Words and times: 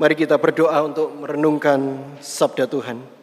Mari 0.00 0.14
kita 0.16 0.40
berdoa 0.40 0.80
untuk 0.88 1.12
merenungkan 1.12 2.00
sabda 2.24 2.64
Tuhan. 2.64 3.22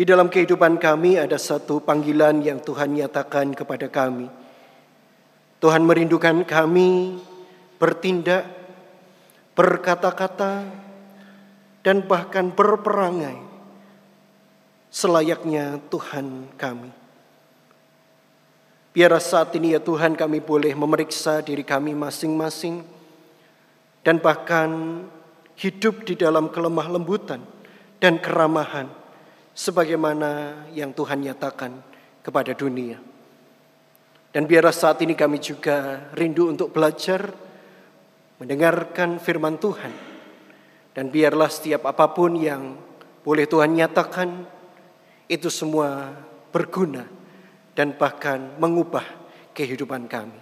Di 0.00 0.08
dalam 0.08 0.32
kehidupan 0.32 0.80
kami 0.80 1.20
ada 1.20 1.36
satu 1.36 1.84
panggilan 1.84 2.40
yang 2.40 2.58
Tuhan 2.58 2.96
nyatakan 2.96 3.52
kepada 3.52 3.86
kami. 3.86 4.32
Tuhan 5.60 5.84
merindukan 5.84 6.40
kami 6.48 7.20
bertindak, 7.76 8.48
berkata-kata, 9.52 10.64
dan 11.84 12.00
bahkan 12.08 12.48
berperangai 12.48 13.36
selayaknya 14.88 15.78
Tuhan 15.92 16.48
kami. 16.56 16.99
Biar 18.90 19.14
saat 19.22 19.54
ini 19.54 19.78
ya 19.78 19.78
Tuhan 19.78 20.18
kami 20.18 20.42
boleh 20.42 20.74
memeriksa 20.74 21.46
diri 21.46 21.62
kami 21.62 21.94
masing-masing 21.94 22.82
dan 24.02 24.18
bahkan 24.18 25.02
hidup 25.54 26.02
di 26.02 26.18
dalam 26.18 26.50
kelemah 26.50 26.90
lembutan 26.90 27.38
dan 28.02 28.18
keramahan 28.18 28.90
sebagaimana 29.54 30.66
yang 30.74 30.90
Tuhan 30.90 31.22
nyatakan 31.22 31.70
kepada 32.26 32.50
dunia. 32.50 32.98
Dan 34.34 34.50
biar 34.50 34.66
saat 34.74 34.98
ini 35.06 35.14
kami 35.14 35.38
juga 35.38 36.10
rindu 36.18 36.50
untuk 36.50 36.74
belajar 36.74 37.30
mendengarkan 38.42 39.22
firman 39.22 39.54
Tuhan. 39.62 39.94
Dan 40.90 41.14
biarlah 41.14 41.46
setiap 41.46 41.86
apa 41.86 42.10
pun 42.10 42.34
yang 42.34 42.74
boleh 43.22 43.46
Tuhan 43.46 43.70
nyatakan 43.70 44.42
itu 45.30 45.46
semua 45.46 46.10
berguna 46.50 47.19
dan 47.74 47.94
bahkan 47.94 48.56
mengubah 48.58 49.04
kehidupan 49.54 50.06
kami. 50.10 50.38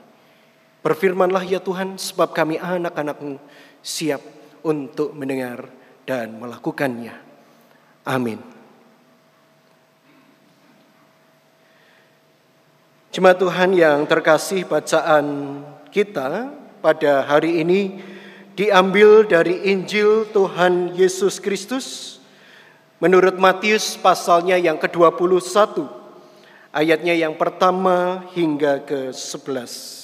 Berfirmanlah 0.78 1.42
ya 1.44 1.58
Tuhan 1.58 1.98
sebab 1.98 2.30
kami 2.30 2.56
anak-anakmu 2.56 3.36
siap 3.82 4.22
untuk 4.62 5.12
mendengar 5.12 5.66
dan 6.06 6.38
melakukannya. 6.38 7.12
Amin. 8.06 8.40
Jemaat 13.12 13.42
Tuhan 13.42 13.74
yang 13.74 14.06
terkasih 14.06 14.62
bacaan 14.68 15.60
kita 15.90 16.54
pada 16.78 17.26
hari 17.26 17.66
ini 17.66 17.98
diambil 18.54 19.26
dari 19.26 19.66
Injil 19.74 20.28
Tuhan 20.30 20.94
Yesus 20.94 21.42
Kristus 21.42 22.18
menurut 23.02 23.34
Matius 23.34 23.98
pasalnya 23.98 24.54
yang 24.54 24.78
ke-21 24.78 25.97
ayatnya 26.72 27.14
yang 27.16 27.34
pertama 27.36 28.28
hingga 28.36 28.84
ke-11. 28.84 29.98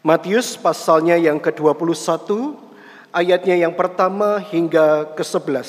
Matius 0.00 0.56
pasalnya 0.56 1.20
yang 1.20 1.36
ke-21 1.36 2.56
ayatnya 3.12 3.68
yang 3.68 3.76
pertama 3.76 4.40
hingga 4.40 5.12
ke-11. 5.12 5.68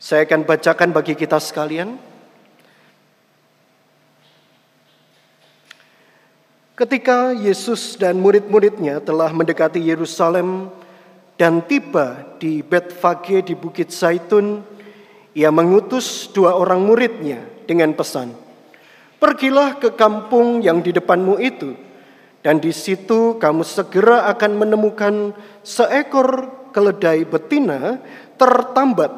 Saya 0.00 0.24
akan 0.28 0.44
bacakan 0.44 0.90
bagi 0.92 1.16
kita 1.16 1.40
sekalian. 1.40 1.96
Ketika 6.76 7.36
Yesus 7.36 8.00
dan 8.00 8.16
murid-muridnya 8.16 9.04
telah 9.04 9.28
mendekati 9.36 9.84
Yerusalem 9.84 10.72
dan 11.36 11.60
tiba 11.64 12.24
di 12.40 12.64
Betfage 12.64 13.44
di 13.44 13.52
Bukit 13.52 13.92
Zaitun, 13.92 14.64
ia 15.36 15.50
mengutus 15.54 16.30
dua 16.34 16.58
orang 16.58 16.82
muridnya 16.82 17.42
dengan 17.66 17.94
pesan, 17.94 18.34
Pergilah 19.20 19.76
ke 19.76 19.92
kampung 20.00 20.64
yang 20.64 20.80
di 20.80 20.96
depanmu 20.96 21.36
itu, 21.44 21.76
dan 22.40 22.56
di 22.56 22.72
situ 22.72 23.36
kamu 23.36 23.60
segera 23.68 24.24
akan 24.32 24.64
menemukan 24.64 25.36
seekor 25.60 26.48
keledai 26.72 27.28
betina 27.28 28.00
tertambat, 28.40 29.12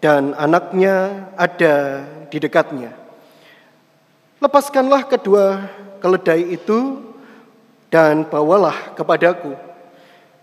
dan 0.00 0.32
anaknya 0.40 1.28
ada 1.36 2.00
di 2.32 2.40
dekatnya. 2.40 2.96
Lepaskanlah 4.40 5.04
kedua 5.04 5.68
keledai 6.00 6.56
itu 6.56 7.04
dan 7.92 8.24
bawalah 8.24 8.96
kepadaku. 8.96 9.52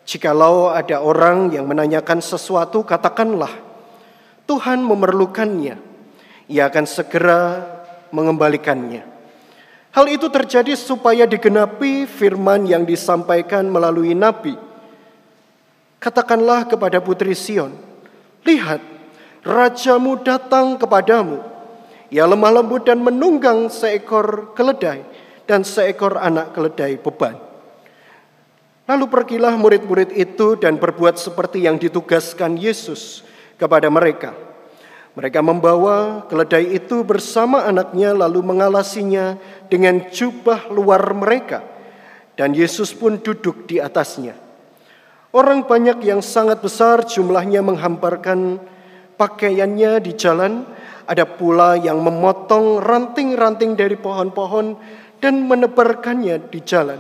Jikalau 0.06 0.70
ada 0.70 1.02
orang 1.02 1.50
yang 1.50 1.66
menanyakan 1.66 2.22
sesuatu, 2.22 2.86
katakanlah, 2.86 3.50
Tuhan 4.48 4.80
memerlukannya, 4.80 5.76
ia 6.48 6.64
akan 6.72 6.86
segera 6.88 7.68
mengembalikannya. 8.16 9.04
Hal 9.92 10.06
itu 10.08 10.32
terjadi 10.32 10.72
supaya 10.80 11.28
digenapi 11.28 12.08
firman 12.08 12.64
yang 12.64 12.88
disampaikan 12.88 13.68
melalui 13.68 14.16
nabi. 14.16 14.56
Katakanlah 16.00 16.70
kepada 16.70 17.04
putri 17.04 17.36
Sion, 17.36 17.76
lihat, 18.48 18.80
rajamu 19.44 20.22
datang 20.24 20.80
kepadamu. 20.80 21.44
Ia 22.08 22.24
lemah 22.24 22.62
lembut 22.62 22.88
dan 22.88 23.04
menunggang 23.04 23.68
seekor 23.68 24.56
keledai 24.56 25.04
dan 25.44 25.68
seekor 25.68 26.16
anak 26.16 26.56
keledai 26.56 26.96
beban. 27.04 27.36
Lalu 28.88 29.06
pergilah 29.12 29.60
murid-murid 29.60 30.16
itu 30.16 30.56
dan 30.56 30.80
berbuat 30.80 31.20
seperti 31.20 31.68
yang 31.68 31.76
ditugaskan 31.76 32.56
Yesus 32.56 33.28
kepada 33.58 33.90
mereka. 33.90 34.34
Mereka 35.18 35.42
membawa 35.42 36.30
keledai 36.30 36.78
itu 36.78 37.02
bersama 37.02 37.66
anaknya 37.66 38.14
lalu 38.14 38.46
mengalasinya 38.46 39.34
dengan 39.66 40.14
jubah 40.14 40.70
luar 40.70 41.02
mereka. 41.18 41.66
Dan 42.38 42.54
Yesus 42.54 42.94
pun 42.94 43.18
duduk 43.18 43.66
di 43.66 43.82
atasnya. 43.82 44.38
Orang 45.34 45.66
banyak 45.66 46.06
yang 46.06 46.22
sangat 46.22 46.62
besar 46.62 47.02
jumlahnya 47.02 47.66
menghamparkan 47.66 48.62
pakaiannya 49.18 50.06
di 50.06 50.14
jalan. 50.14 50.64
Ada 51.10 51.26
pula 51.26 51.82
yang 51.82 51.98
memotong 51.98 52.78
ranting-ranting 52.78 53.74
dari 53.74 53.98
pohon-pohon 53.98 54.78
dan 55.18 55.50
menebarkannya 55.50 56.46
di 56.54 56.62
jalan. 56.62 57.00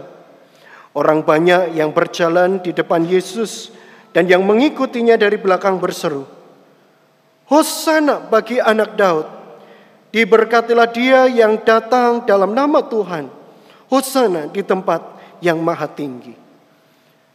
Orang 0.98 1.22
banyak 1.22 1.78
yang 1.78 1.94
berjalan 1.94 2.58
di 2.66 2.74
depan 2.74 3.06
Yesus 3.06 3.70
dan 4.18 4.26
yang 4.26 4.42
mengikutinya 4.42 5.14
dari 5.14 5.38
belakang 5.38 5.78
berseru, 5.78 6.26
Hosana 7.48 8.28
bagi 8.28 8.60
anak 8.60 9.00
Daud. 9.00 9.28
Diberkatilah 10.12 10.88
dia 10.92 11.28
yang 11.32 11.64
datang 11.64 12.24
dalam 12.28 12.52
nama 12.52 12.84
Tuhan. 12.84 13.32
Hosana 13.88 14.52
di 14.52 14.64
tempat 14.64 15.00
yang 15.40 15.60
maha 15.64 15.88
tinggi. 15.88 16.36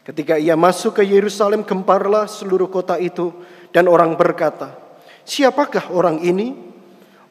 Ketika 0.02 0.34
ia 0.36 0.58
masuk 0.58 1.00
ke 1.00 1.02
Yerusalem, 1.06 1.62
gemparlah 1.62 2.26
seluruh 2.26 2.68
kota 2.68 2.98
itu. 2.98 3.32
Dan 3.72 3.88
orang 3.88 4.12
berkata, 4.18 4.76
siapakah 5.24 5.88
orang 5.94 6.20
ini? 6.20 6.52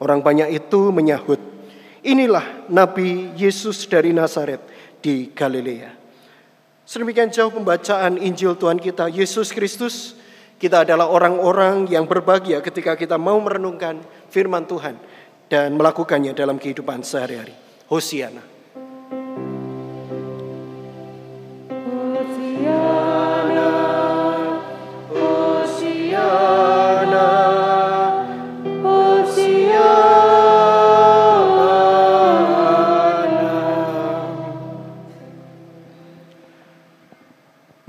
Orang 0.02 0.26
banyak 0.26 0.50
itu 0.50 0.90
menyahut, 0.90 1.38
inilah 2.02 2.66
Nabi 2.74 3.38
Yesus 3.38 3.86
dari 3.86 4.10
Nazaret 4.10 4.58
di 4.98 5.30
Galilea. 5.30 5.94
Sedemikian 6.82 7.30
jauh 7.30 7.54
pembacaan 7.54 8.18
Injil 8.18 8.58
Tuhan 8.58 8.82
kita, 8.82 9.14
Yesus 9.14 9.54
Kristus, 9.54 10.18
kita 10.62 10.86
adalah 10.86 11.10
orang-orang 11.10 11.90
yang 11.90 12.06
berbahagia 12.06 12.62
ketika 12.62 12.94
kita 12.94 13.18
mau 13.18 13.42
merenungkan 13.42 13.98
firman 14.30 14.70
Tuhan 14.70 14.94
dan 15.50 15.74
melakukannya 15.74 16.38
dalam 16.38 16.62
kehidupan 16.62 17.02
sehari-hari. 17.02 17.58
Hosiana. 17.90 18.46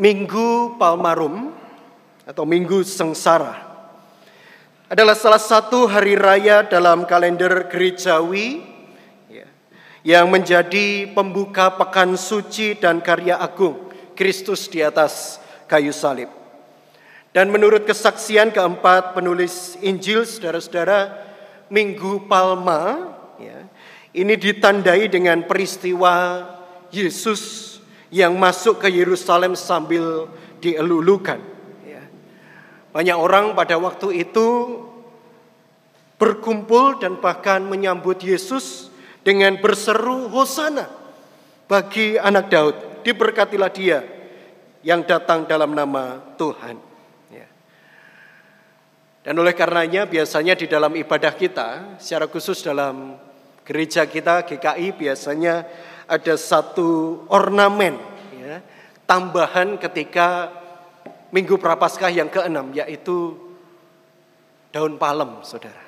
Minggu 0.03 0.83
Palmarum 0.83 1.52
atau 2.23 2.47
Minggu 2.47 2.87
Sengsara 2.87 3.73
adalah 4.93 5.17
salah 5.17 5.41
satu 5.41 5.89
hari 5.89 6.21
raya 6.21 6.61
dalam 6.69 7.09
kalender 7.09 7.65
gerejawi 7.73 8.61
ya, 9.33 9.49
yang 10.05 10.29
menjadi 10.29 11.09
pembuka 11.17 11.73
pekan 11.81 12.13
suci 12.21 12.77
dan 12.77 13.01
karya 13.01 13.41
agung 13.41 13.89
Kristus 14.13 14.69
di 14.69 14.85
atas 14.85 15.41
kayu 15.65 15.97
salib. 15.97 16.29
Dan 17.33 17.49
menurut 17.49 17.89
kesaksian 17.89 18.53
keempat 18.53 19.17
penulis 19.17 19.81
Injil, 19.81 20.29
saudara-saudara, 20.29 21.17
Minggu 21.73 22.29
Palma 22.29 23.17
ya, 23.41 23.65
ini 24.13 24.37
ditandai 24.37 25.09
dengan 25.09 25.41
peristiwa 25.49 26.45
Yesus 26.93 27.81
yang 28.13 28.37
masuk 28.37 28.85
ke 28.85 28.93
Yerusalem 28.93 29.57
sambil 29.57 30.29
dielulukan. 30.61 31.52
Banyak 32.93 33.17
orang 33.17 33.57
pada 33.57 33.81
waktu 33.81 34.29
itu 34.29 34.49
berkumpul 36.21 37.01
dan 37.01 37.19
bahkan 37.19 37.65
menyambut 37.65 38.21
Yesus 38.21 38.93
dengan 39.25 39.59
berseru 39.59 40.29
hosana 40.29 40.87
bagi 41.67 42.21
anak 42.21 42.47
Daud. 42.53 42.77
Diberkatilah 43.03 43.71
dia 43.75 44.07
yang 44.87 45.03
datang 45.03 45.49
dalam 45.49 45.75
nama 45.75 46.23
Tuhan. 46.39 46.79
Ya. 47.33 47.49
Dan 49.27 49.35
oleh 49.41 49.57
karenanya 49.57 50.07
biasanya 50.07 50.55
di 50.55 50.71
dalam 50.71 50.95
ibadah 50.95 51.35
kita, 51.35 51.99
secara 51.99 52.31
khusus 52.31 52.63
dalam 52.63 53.19
gereja 53.67 54.07
kita 54.07 54.47
GKI 54.47 54.95
biasanya 54.95 55.67
ada 56.07 56.35
satu 56.35 57.23
ornamen 57.31 57.95
ya, 58.35 58.59
tambahan 59.07 59.79
ketika 59.79 60.51
Minggu 61.33 61.57
Prapaskah 61.57 62.13
yang 62.13 62.29
keenam 62.29 62.71
yaitu 62.77 63.41
daun 64.69 65.01
palem, 65.01 65.41
saudara. 65.41 65.81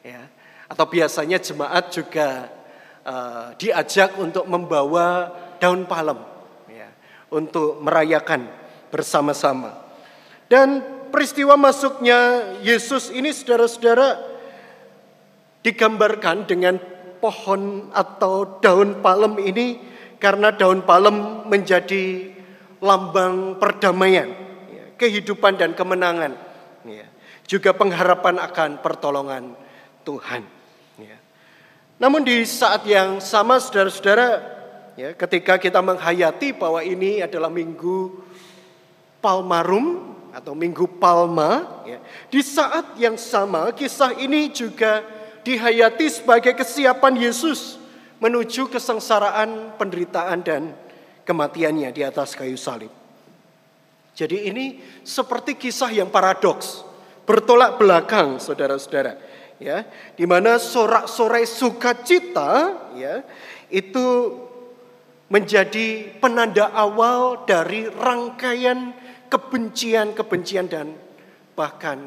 Ya. 0.00 0.24
Atau 0.72 0.88
biasanya 0.88 1.36
jemaat 1.36 1.92
juga 1.92 2.48
uh, 3.04 3.52
diajak 3.60 4.16
untuk 4.16 4.48
membawa 4.48 5.28
daun 5.60 5.84
palem 5.84 6.16
ya, 6.72 6.88
untuk 7.28 7.76
merayakan 7.84 8.48
bersama-sama. 8.88 9.76
Dan 10.48 10.80
peristiwa 11.12 11.54
masuknya 11.60 12.54
Yesus 12.64 13.12
ini 13.12 13.30
saudara-saudara 13.30 14.16
digambarkan 15.60 16.48
dengan 16.48 16.80
pohon 17.20 17.92
atau 17.92 18.58
daun 18.64 19.04
palem 19.04 19.36
ini 19.44 19.66
karena 20.16 20.50
daun 20.52 20.82
palem 20.84 21.46
menjadi 21.46 22.32
lambang 22.80 23.60
perdamaian, 23.60 24.32
kehidupan 25.00 25.56
dan 25.56 25.72
kemenangan, 25.72 26.36
ya, 26.84 27.08
juga 27.48 27.72
pengharapan 27.72 28.36
akan 28.36 28.70
pertolongan 28.84 29.56
Tuhan. 30.04 30.44
Ya. 31.00 31.16
Namun 31.96 32.20
di 32.20 32.44
saat 32.44 32.84
yang 32.84 33.16
sama 33.24 33.56
saudara-saudara, 33.56 34.44
ya, 35.00 35.16
ketika 35.16 35.56
kita 35.56 35.80
menghayati 35.80 36.52
bahwa 36.52 36.84
ini 36.84 37.24
adalah 37.24 37.48
minggu 37.48 38.20
Palmarum 39.24 40.12
atau 40.36 40.52
minggu 40.52 40.84
Palma, 41.00 41.82
ya, 41.88 41.96
di 42.28 42.44
saat 42.44 43.00
yang 43.00 43.16
sama 43.16 43.72
kisah 43.72 44.12
ini 44.20 44.52
juga 44.52 45.00
dihayati 45.40 46.06
sebagai 46.12 46.52
kesiapan 46.52 47.16
Yesus 47.16 47.80
menuju 48.20 48.68
kesengsaraan, 48.68 49.80
penderitaan 49.80 50.44
dan 50.44 50.76
kematiannya 51.24 51.88
di 51.88 52.04
atas 52.04 52.36
kayu 52.36 52.60
salib. 52.60 52.99
Jadi 54.14 54.50
ini 54.50 54.82
seperti 55.06 55.56
kisah 55.56 55.88
yang 55.94 56.12
paradoks, 56.12 56.84
bertolak 57.24 57.78
belakang 57.78 58.42
saudara-saudara 58.42 59.16
ya 59.60 59.84
di 60.16 60.24
mana 60.24 60.56
sorak-sorai 60.56 61.44
sukacita 61.44 62.80
ya 62.96 63.20
itu 63.68 64.34
menjadi 65.30 66.10
penanda 66.18 66.74
awal 66.74 67.46
dari 67.46 67.86
rangkaian 67.86 68.90
kebencian-kebencian 69.30 70.66
dan 70.66 70.90
bahkan 71.54 72.02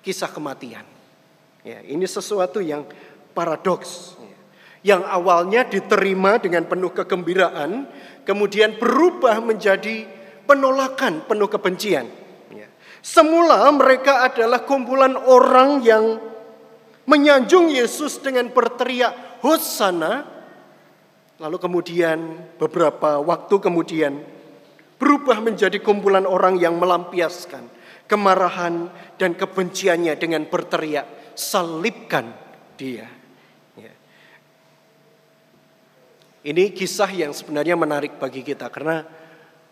kisah 0.00 0.32
kematian. 0.32 0.88
Ya, 1.60 1.84
ini 1.84 2.08
sesuatu 2.08 2.64
yang 2.64 2.88
paradoks. 3.36 4.16
Ya. 4.16 4.38
Yang 4.96 5.02
awalnya 5.12 5.68
diterima 5.68 6.40
dengan 6.40 6.64
penuh 6.64 6.88
kegembiraan, 6.96 7.84
kemudian 8.24 8.80
berubah 8.80 9.36
menjadi 9.44 10.08
penolakan 10.50 11.22
penuh 11.30 11.46
kebencian. 11.46 12.10
Ya. 12.50 12.66
Semula 12.98 13.70
mereka 13.70 14.26
adalah 14.26 14.66
kumpulan 14.66 15.14
orang 15.14 15.78
yang 15.86 16.18
menyanjung 17.06 17.70
Yesus 17.70 18.18
dengan 18.18 18.50
berteriak 18.50 19.38
Hosana. 19.46 20.26
Lalu 21.38 21.56
kemudian 21.62 22.18
beberapa 22.58 23.22
waktu 23.22 23.54
kemudian 23.62 24.18
berubah 24.98 25.38
menjadi 25.38 25.78
kumpulan 25.78 26.26
orang 26.26 26.58
yang 26.58 26.76
melampiaskan 26.76 27.70
kemarahan 28.10 28.90
dan 29.16 29.38
kebenciannya 29.38 30.18
dengan 30.18 30.50
berteriak 30.50 31.38
salibkan 31.38 32.34
dia. 32.74 33.06
Ya. 33.78 33.94
Ini 36.42 36.74
kisah 36.74 37.08
yang 37.14 37.32
sebenarnya 37.32 37.78
menarik 37.78 38.20
bagi 38.20 38.44
kita 38.44 38.68
karena 38.68 39.06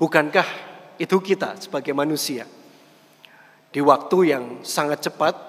bukankah 0.00 0.67
itu 0.98 1.16
kita 1.22 1.56
sebagai 1.62 1.94
manusia 1.94 2.44
di 3.70 3.80
waktu 3.80 4.18
yang 4.34 4.44
sangat 4.66 5.08
cepat 5.10 5.48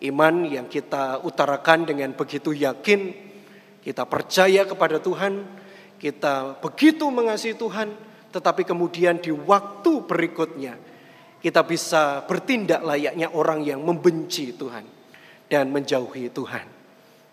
Iman 0.00 0.48
yang 0.48 0.64
kita 0.64 1.20
utarakan 1.28 1.84
dengan 1.84 2.16
begitu 2.16 2.56
yakin, 2.56 3.12
kita 3.84 4.08
percaya 4.08 4.64
kepada 4.64 4.96
Tuhan, 4.96 5.44
kita 6.00 6.56
begitu 6.56 7.04
mengasihi 7.12 7.52
Tuhan, 7.52 7.92
tetapi 8.32 8.64
kemudian 8.64 9.20
di 9.20 9.28
waktu 9.28 10.00
berikutnya 10.08 10.80
kita 11.44 11.68
bisa 11.68 12.24
bertindak 12.24 12.80
layaknya 12.80 13.28
orang 13.36 13.60
yang 13.60 13.84
membenci 13.84 14.56
Tuhan 14.56 14.88
dan 15.52 15.68
menjauhi 15.68 16.32
Tuhan. 16.32 16.66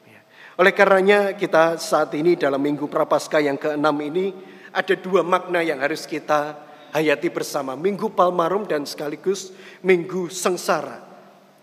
Ya. 0.03 0.19
Oleh 0.59 0.75
karenanya 0.75 1.39
kita 1.39 1.79
saat 1.79 2.11
ini 2.19 2.35
dalam 2.35 2.59
Minggu 2.59 2.91
Prapaskah 2.91 3.39
yang 3.39 3.55
keenam 3.55 3.95
ini 4.03 4.35
ada 4.75 4.91
dua 4.99 5.23
makna 5.23 5.63
yang 5.63 5.79
harus 5.79 6.03
kita 6.03 6.66
hayati 6.91 7.31
bersama. 7.31 7.73
Minggu 7.73 8.11
Palmarum 8.11 8.67
dan 8.67 8.83
sekaligus 8.83 9.51
Minggu 9.81 10.31
Sengsara. 10.31 11.03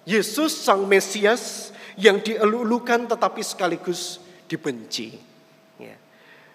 Yesus 0.04 0.52
sang 0.52 0.84
Mesias 0.84 1.72
yang 1.96 2.20
dielulukan 2.20 3.08
tetapi 3.08 3.40
sekaligus 3.40 4.20
dibenci. 4.50 5.16
Ya. 5.80 5.96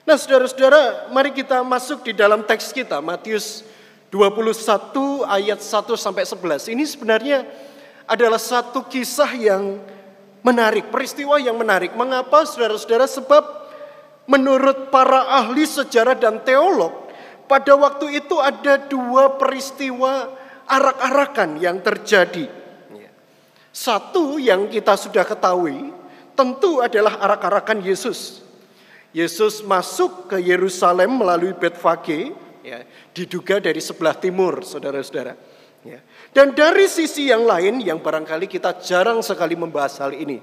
Nah 0.06 0.16
saudara-saudara 0.20 1.10
mari 1.10 1.34
kita 1.34 1.66
masuk 1.66 2.06
di 2.06 2.14
dalam 2.14 2.46
teks 2.46 2.70
kita 2.70 3.02
Matius 3.02 3.66
21 4.14 5.26
ayat 5.26 5.60
1 5.62 5.98
sampai 5.98 6.24
11. 6.26 6.74
Ini 6.74 6.84
sebenarnya 6.86 7.46
adalah 8.10 8.42
satu 8.42 8.86
kisah 8.90 9.30
yang 9.38 9.78
menarik, 10.42 10.90
peristiwa 10.90 11.38
yang 11.38 11.58
menarik. 11.58 11.94
Mengapa 11.94 12.46
saudara-saudara? 12.46 13.06
Sebab 13.06 13.44
menurut 14.26 14.90
para 14.90 15.30
ahli 15.42 15.66
sejarah 15.66 16.18
dan 16.18 16.42
teolog, 16.42 17.09
pada 17.50 17.74
waktu 17.74 18.22
itu 18.22 18.38
ada 18.38 18.78
dua 18.78 19.42
peristiwa 19.42 20.30
arak-arakan 20.70 21.58
yang 21.58 21.82
terjadi. 21.82 22.46
Satu 23.74 24.38
yang 24.38 24.70
kita 24.70 24.94
sudah 24.94 25.26
ketahui 25.26 25.90
tentu 26.38 26.78
adalah 26.80 27.18
arak-arakan 27.18 27.82
Yesus. 27.82 28.46
Yesus 29.10 29.66
masuk 29.66 30.30
ke 30.30 30.38
Yerusalem 30.38 31.18
melalui 31.18 31.58
Betfage, 31.58 32.30
ya, 32.62 32.86
diduga 33.10 33.58
dari 33.58 33.82
sebelah 33.82 34.14
timur, 34.14 34.62
saudara-saudara. 34.62 35.34
Ya. 35.82 36.06
Dan 36.30 36.54
dari 36.54 36.86
sisi 36.86 37.34
yang 37.34 37.48
lain, 37.48 37.82
yang 37.82 37.98
barangkali 37.98 38.46
kita 38.46 38.78
jarang 38.84 39.26
sekali 39.26 39.58
membahas 39.58 39.98
hal 40.06 40.14
ini. 40.14 40.38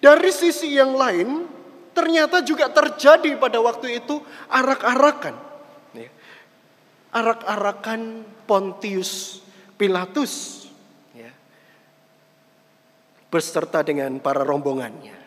Dari 0.00 0.32
sisi 0.32 0.72
yang 0.72 0.96
lain, 0.96 1.44
ternyata 1.92 2.40
juga 2.40 2.72
terjadi 2.72 3.36
pada 3.36 3.60
waktu 3.60 4.00
itu 4.00 4.20
arak-arakan. 4.48 5.36
Ya. 7.16 7.20
Arak-arakan 7.24 8.28
Pontius 8.44 9.40
Pilatus 9.80 10.66
beserta 13.26 13.82
dengan 13.82 14.16
para 14.22 14.46
rombongannya. 14.46 15.18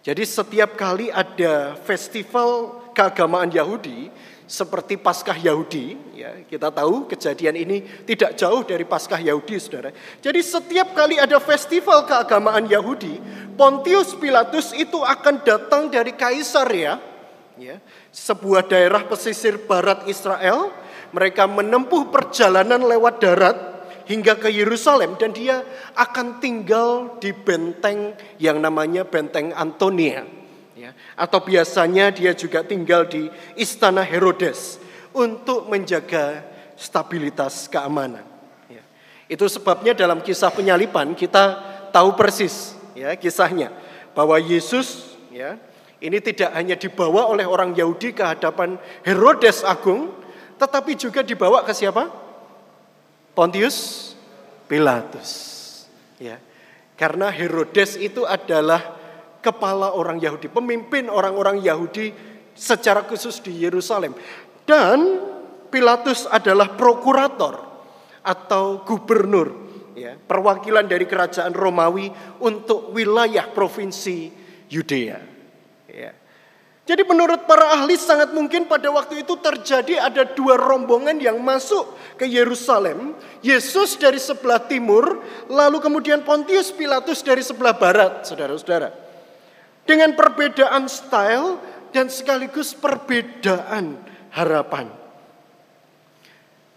Jadi 0.00 0.22
setiap 0.24 0.76
kali 0.76 1.12
ada 1.12 1.76
festival 1.84 2.78
keagamaan 2.96 3.52
Yahudi 3.52 4.12
seperti 4.50 4.98
Paskah 4.98 5.38
Yahudi, 5.38 5.94
ya 6.16 6.42
kita 6.42 6.74
tahu 6.74 7.06
kejadian 7.06 7.54
ini 7.54 7.86
tidak 8.02 8.34
jauh 8.34 8.66
dari 8.66 8.82
Paskah 8.82 9.22
Yahudi, 9.22 9.56
saudara. 9.62 9.94
Jadi 10.18 10.40
setiap 10.42 10.90
kali 10.90 11.22
ada 11.22 11.38
festival 11.38 12.02
keagamaan 12.02 12.66
Yahudi, 12.66 13.22
Pontius 13.54 14.18
Pilatus 14.18 14.74
itu 14.74 14.98
akan 14.98 15.46
datang 15.46 15.86
dari 15.86 16.16
Kaisar 16.18 16.66
ya, 16.74 16.98
ya 17.54 17.78
sebuah 18.10 18.66
daerah 18.66 19.06
pesisir 19.06 19.58
barat 19.66 20.06
Israel. 20.06 20.70
Mereka 21.10 21.50
menempuh 21.50 22.06
perjalanan 22.14 22.86
lewat 22.86 23.18
darat 23.18 23.58
hingga 24.06 24.38
ke 24.38 24.50
Yerusalem 24.50 25.18
dan 25.18 25.34
dia 25.34 25.62
akan 25.98 26.38
tinggal 26.38 27.18
di 27.18 27.34
benteng 27.34 28.14
yang 28.38 28.62
namanya 28.62 29.02
benteng 29.02 29.50
Antonia. 29.54 30.22
Ya, 30.78 30.94
atau 31.18 31.42
biasanya 31.42 32.14
dia 32.14 32.32
juga 32.32 32.62
tinggal 32.62 33.04
di 33.10 33.26
istana 33.58 34.06
Herodes 34.06 34.78
untuk 35.10 35.66
menjaga 35.66 36.46
stabilitas 36.78 37.68
keamanan. 37.68 38.24
Ya. 38.70 38.80
Itu 39.26 39.50
sebabnya 39.50 39.92
dalam 39.92 40.24
kisah 40.24 40.48
penyalipan 40.48 41.12
kita 41.12 41.58
tahu 41.90 42.14
persis 42.14 42.78
ya 42.94 43.12
kisahnya 43.18 43.74
bahwa 44.14 44.38
Yesus 44.38 45.18
ya 45.28 45.58
ini 46.00 46.18
tidak 46.24 46.56
hanya 46.56 46.80
dibawa 46.80 47.28
oleh 47.28 47.44
orang 47.44 47.76
Yahudi 47.76 48.16
ke 48.16 48.24
hadapan 48.24 48.80
Herodes 49.04 49.60
Agung, 49.60 50.08
tetapi 50.56 50.96
juga 50.96 51.20
dibawa 51.20 51.60
ke 51.60 51.76
siapa? 51.76 52.08
Pontius 53.36 54.12
Pilatus. 54.64 55.30
Ya. 56.16 56.40
Karena 56.96 57.28
Herodes 57.28 58.00
itu 58.00 58.24
adalah 58.24 58.96
kepala 59.44 59.92
orang 59.92 60.20
Yahudi, 60.20 60.48
pemimpin 60.48 61.08
orang-orang 61.08 61.60
Yahudi 61.60 62.12
secara 62.56 63.04
khusus 63.04 63.40
di 63.40 63.60
Yerusalem. 63.60 64.16
Dan 64.64 65.20
Pilatus 65.68 66.28
adalah 66.28 66.76
prokurator 66.76 67.60
atau 68.20 68.84
gubernur, 68.84 69.48
ya, 69.96 70.16
perwakilan 70.16 70.84
dari 70.84 71.04
kerajaan 71.08 71.52
Romawi 71.56 72.08
untuk 72.40 72.92
wilayah 72.92 73.48
provinsi 73.48 74.32
Yudea. 74.68 75.29
Ya. 75.90 76.12
Jadi 76.90 77.06
menurut 77.06 77.46
para 77.46 77.70
ahli 77.70 77.94
sangat 77.94 78.34
mungkin 78.34 78.66
pada 78.66 78.90
waktu 78.90 79.22
itu 79.22 79.38
terjadi 79.38 80.10
ada 80.10 80.26
dua 80.26 80.58
rombongan 80.58 81.22
yang 81.22 81.38
masuk 81.38 81.86
ke 82.18 82.26
Yerusalem. 82.26 83.14
Yesus 83.46 83.94
dari 83.94 84.18
sebelah 84.18 84.58
timur, 84.58 85.22
lalu 85.46 85.78
kemudian 85.78 86.26
Pontius 86.26 86.74
Pilatus 86.74 87.22
dari 87.22 87.46
sebelah 87.46 87.78
barat, 87.78 88.26
saudara-saudara. 88.26 88.90
Dengan 89.86 90.18
perbedaan 90.18 90.90
style 90.90 91.62
dan 91.94 92.10
sekaligus 92.10 92.74
perbedaan 92.74 93.94
harapan. 94.34 94.90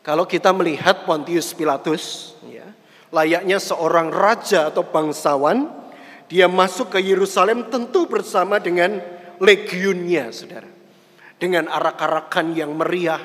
Kalau 0.06 0.30
kita 0.30 0.54
melihat 0.54 1.10
Pontius 1.10 1.58
Pilatus, 1.58 2.38
ya, 2.46 2.70
layaknya 3.10 3.58
seorang 3.58 4.14
raja 4.14 4.70
atau 4.70 4.86
bangsawan, 4.86 5.83
dia 6.28 6.48
masuk 6.48 6.96
ke 6.96 7.00
Yerusalem 7.04 7.68
tentu 7.68 8.08
bersama 8.08 8.58
dengan 8.60 9.00
legionnya, 9.44 10.32
saudara. 10.32 10.70
Dengan 11.38 11.68
arak-arakan 11.68 12.56
yang 12.56 12.72
meriah, 12.78 13.20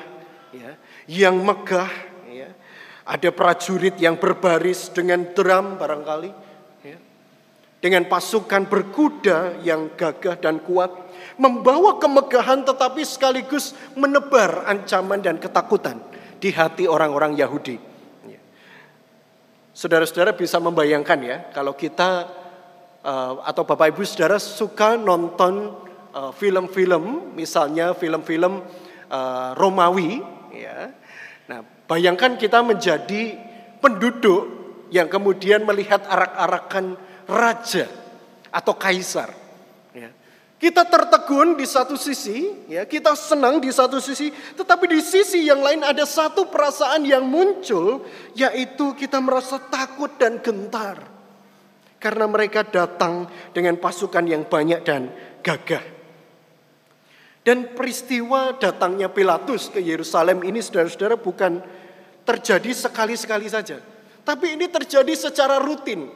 ya, 0.51 0.75
yang 1.07 1.39
megah, 1.39 1.87
ya. 2.27 2.49
ada 3.07 3.29
prajurit 3.31 3.95
yang 3.95 4.19
berbaris 4.19 4.91
dengan 4.91 5.31
drum 5.31 5.79
barangkali, 5.79 6.31
ya. 6.83 6.97
dengan 7.79 8.11
pasukan 8.11 8.67
berkuda 8.67 9.63
yang 9.63 9.95
gagah 9.95 10.35
dan 10.35 10.59
kuat, 10.59 10.91
membawa 11.39 11.95
kemegahan 11.95 12.67
tetapi 12.67 13.07
sekaligus 13.07 13.71
menebar 13.95 14.67
ancaman 14.67 15.23
dan 15.23 15.39
ketakutan 15.39 16.03
di 16.43 16.51
hati 16.51 16.91
orang-orang 16.91 17.39
Yahudi. 17.39 17.79
Ya. 18.27 18.41
Saudara-saudara 19.71 20.35
bisa 20.35 20.59
membayangkan 20.59 21.19
ya, 21.23 21.37
kalau 21.55 21.71
kita 21.71 22.38
uh, 23.03 23.43
atau 23.43 23.63
Bapak 23.67 23.93
Ibu 23.93 24.03
Saudara 24.07 24.39
suka 24.39 24.95
nonton 24.95 25.87
Eh, 26.09 26.31
film-film, 26.33 27.37
misalnya 27.37 27.93
film-film 27.93 28.65
uh, 29.13 29.53
Romawi, 29.53 30.17
ya. 30.49 30.89
Nah, 31.45 31.61
bayangkan 31.85 32.33
kita 32.33 32.65
menjadi 32.65 33.37
penduduk 33.77 34.49
yang 34.89 35.05
kemudian 35.05 35.69
melihat 35.69 36.01
arak-arakan 36.09 36.97
raja 37.29 37.85
atau 38.49 38.73
kaisar. 38.73 39.29
Ya. 39.93 40.09
Kita 40.57 40.81
tertegun 40.89 41.53
di 41.53 41.69
satu 41.69 41.93
sisi, 41.93 42.65
ya, 42.65 42.89
kita 42.89 43.13
senang 43.13 43.61
di 43.61 43.69
satu 43.69 44.01
sisi, 44.01 44.33
tetapi 44.57 44.89
di 44.89 45.05
sisi 45.05 45.45
yang 45.45 45.61
lain 45.61 45.85
ada 45.85 46.09
satu 46.09 46.49
perasaan 46.49 47.05
yang 47.05 47.21
muncul, 47.21 48.01
yaitu 48.33 48.97
kita 48.97 49.21
merasa 49.21 49.61
takut 49.61 50.09
dan 50.17 50.41
gentar. 50.41 51.18
Karena 51.99 52.25
mereka 52.31 52.63
datang 52.63 53.27
dengan 53.51 53.75
pasukan 53.75 54.23
yang 54.23 54.47
banyak 54.47 54.81
dan 54.87 55.11
gagah. 55.43 55.83
Dan 57.43 57.75
peristiwa 57.75 58.55
datangnya 58.55 59.11
Pilatus 59.11 59.71
ke 59.71 59.79
Yerusalem 59.79 60.43
ini 60.43 60.59
saudara-saudara 60.59 61.15
bukan 61.19 61.59
terjadi 62.27 62.71
sekali-sekali 62.71 63.47
saja. 63.47 63.79
Tapi 64.21 64.53
ini 64.53 64.69
terjadi 64.69 65.11
secara 65.15 65.57
rutin. 65.57 66.11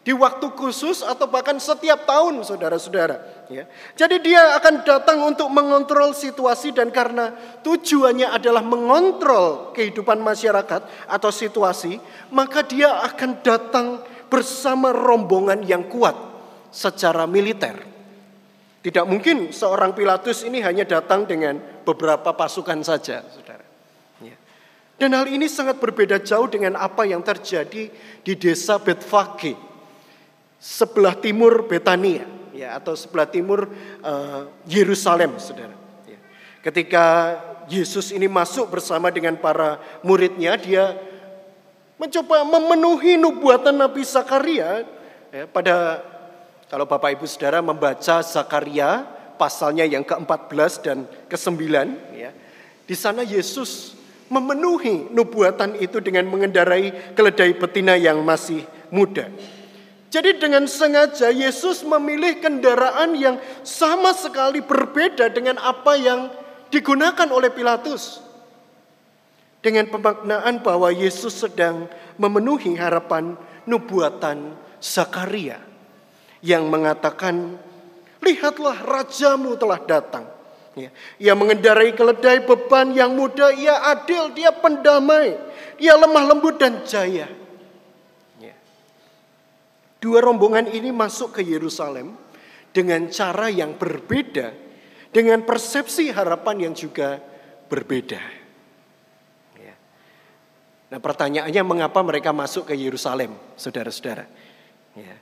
Di 0.00 0.16
waktu 0.16 0.56
khusus 0.56 1.04
atau 1.04 1.28
bahkan 1.28 1.60
setiap 1.60 2.08
tahun 2.08 2.40
saudara-saudara. 2.40 3.44
Ya. 3.52 3.68
Jadi 3.92 4.24
dia 4.24 4.56
akan 4.56 4.80
datang 4.80 5.20
untuk 5.20 5.52
mengontrol 5.52 6.16
situasi 6.16 6.72
dan 6.72 6.88
karena 6.88 7.36
tujuannya 7.60 8.32
adalah 8.32 8.64
mengontrol 8.64 9.76
kehidupan 9.76 10.16
masyarakat 10.24 11.12
atau 11.12 11.28
situasi. 11.28 12.00
Maka 12.32 12.64
dia 12.64 13.04
akan 13.04 13.30
datang 13.44 14.00
bersama 14.28 14.92
rombongan 14.92 15.64
yang 15.64 15.88
kuat 15.88 16.14
secara 16.68 17.24
militer. 17.24 17.88
Tidak 18.78 19.04
mungkin 19.04 19.50
seorang 19.50 19.92
Pilatus 19.92 20.46
ini 20.46 20.62
hanya 20.62 20.86
datang 20.86 21.26
dengan 21.26 21.58
beberapa 21.82 22.30
pasukan 22.30 22.78
saja, 22.86 23.26
saudara. 23.26 23.66
Ya. 24.22 24.38
Dan 24.96 25.18
hal 25.18 25.26
ini 25.26 25.50
sangat 25.50 25.82
berbeda 25.82 26.22
jauh 26.22 26.46
dengan 26.46 26.78
apa 26.78 27.02
yang 27.02 27.18
terjadi 27.20 27.90
di 28.22 28.32
desa 28.38 28.78
Betfage, 28.78 29.58
sebelah 30.62 31.18
timur 31.18 31.66
Betania, 31.66 32.22
ya 32.54 32.78
atau 32.78 32.94
sebelah 32.94 33.26
timur 33.26 33.66
uh, 34.06 34.46
Yerusalem, 34.70 35.42
saudara. 35.42 35.74
Ya. 36.06 36.18
Ketika 36.62 37.04
Yesus 37.66 38.14
ini 38.14 38.30
masuk 38.30 38.78
bersama 38.78 39.10
dengan 39.10 39.36
para 39.42 39.82
muridnya, 40.06 40.54
dia 40.54 40.94
mencoba 41.98 42.46
memenuhi 42.46 43.18
nubuatan 43.18 43.74
Nabi 43.74 44.06
Zakaria 44.06 44.86
ya, 45.34 45.44
pada 45.50 46.00
kalau 46.70 46.86
Bapak 46.86 47.18
Ibu 47.18 47.26
Saudara 47.26 47.58
membaca 47.58 48.22
Zakaria 48.22 49.04
pasalnya 49.36 49.82
yang 49.84 50.06
ke-14 50.06 50.72
dan 50.80 50.98
ke-9 51.26 51.60
ya. 52.14 52.30
Di 52.88 52.96
sana 52.96 53.26
Yesus 53.26 53.98
memenuhi 54.32 55.10
nubuatan 55.12 55.76
itu 55.76 55.98
dengan 56.00 56.24
mengendarai 56.30 57.14
keledai 57.18 57.52
betina 57.58 57.98
yang 57.98 58.22
masih 58.22 58.64
muda. 58.94 59.28
Jadi 60.08 60.40
dengan 60.40 60.64
sengaja 60.64 61.28
Yesus 61.28 61.84
memilih 61.84 62.40
kendaraan 62.40 63.12
yang 63.12 63.36
sama 63.60 64.16
sekali 64.16 64.64
berbeda 64.64 65.28
dengan 65.28 65.60
apa 65.60 66.00
yang 66.00 66.32
digunakan 66.72 67.28
oleh 67.28 67.52
Pilatus. 67.52 68.27
Dengan 69.58 69.90
pemaknaan 69.90 70.62
bahwa 70.62 70.94
Yesus 70.94 71.34
sedang 71.34 71.90
memenuhi 72.14 72.78
harapan 72.78 73.34
nubuatan 73.66 74.54
Zakaria 74.78 75.58
yang 76.38 76.70
mengatakan, 76.70 77.58
lihatlah 78.22 78.78
rajamu 78.86 79.58
telah 79.58 79.82
datang. 79.82 80.24
Ya, 80.78 80.94
ia 81.18 81.34
mengendarai 81.34 81.90
keledai 81.90 82.46
beban 82.46 82.94
yang 82.94 83.10
muda, 83.10 83.50
ia 83.50 83.82
adil, 83.90 84.30
dia 84.30 84.54
pendamai, 84.54 85.34
ia 85.74 85.98
lemah 85.98 86.30
lembut 86.30 86.54
dan 86.54 86.86
jaya. 86.86 87.26
Ya. 88.38 88.54
Dua 89.98 90.22
rombongan 90.22 90.70
ini 90.70 90.94
masuk 90.94 91.34
ke 91.34 91.42
Yerusalem 91.42 92.14
dengan 92.70 93.10
cara 93.10 93.50
yang 93.50 93.74
berbeda, 93.74 94.54
dengan 95.10 95.42
persepsi 95.42 96.14
harapan 96.14 96.70
yang 96.70 96.74
juga 96.78 97.18
berbeda. 97.66 98.37
Nah 100.88 100.98
pertanyaannya 100.98 101.62
mengapa 101.64 102.00
mereka 102.00 102.32
masuk 102.32 102.72
ke 102.72 102.74
Yerusalem, 102.76 103.36
saudara-saudara? 103.60 104.24
Ya. 104.96 105.16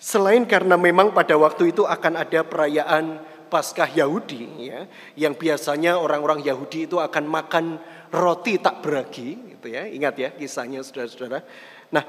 Selain 0.00 0.44
karena 0.44 0.80
memang 0.80 1.12
pada 1.12 1.36
waktu 1.36 1.72
itu 1.72 1.84
akan 1.84 2.20
ada 2.20 2.40
perayaan 2.44 3.20
Paskah 3.50 3.90
Yahudi 3.90 4.70
ya, 4.70 4.86
yang 5.18 5.34
biasanya 5.34 5.98
orang-orang 5.98 6.46
Yahudi 6.46 6.86
itu 6.86 7.02
akan 7.02 7.26
makan 7.26 7.82
roti 8.14 8.62
tak 8.62 8.78
beragi 8.80 9.58
gitu 9.58 9.66
ya. 9.74 9.90
Ingat 9.90 10.14
ya 10.16 10.28
kisahnya 10.30 10.86
Saudara-saudara. 10.86 11.42
Nah, 11.90 12.06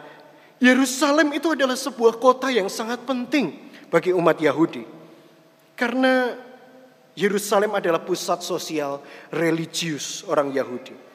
Yerusalem 0.62 1.33
itu 1.33 1.57
adalah 1.57 1.74
sebuah 1.74 2.21
kota 2.21 2.53
yang 2.53 2.69
sangat 2.69 3.01
penting 3.01 3.57
bagi 3.89 4.13
umat 4.13 4.38
Yahudi. 4.38 4.86
Karena 5.74 6.38
Yerusalem 7.17 7.74
adalah 7.74 8.05
pusat 8.05 8.45
sosial 8.45 9.01
religius 9.33 10.21
orang 10.29 10.53
Yahudi. 10.53 11.11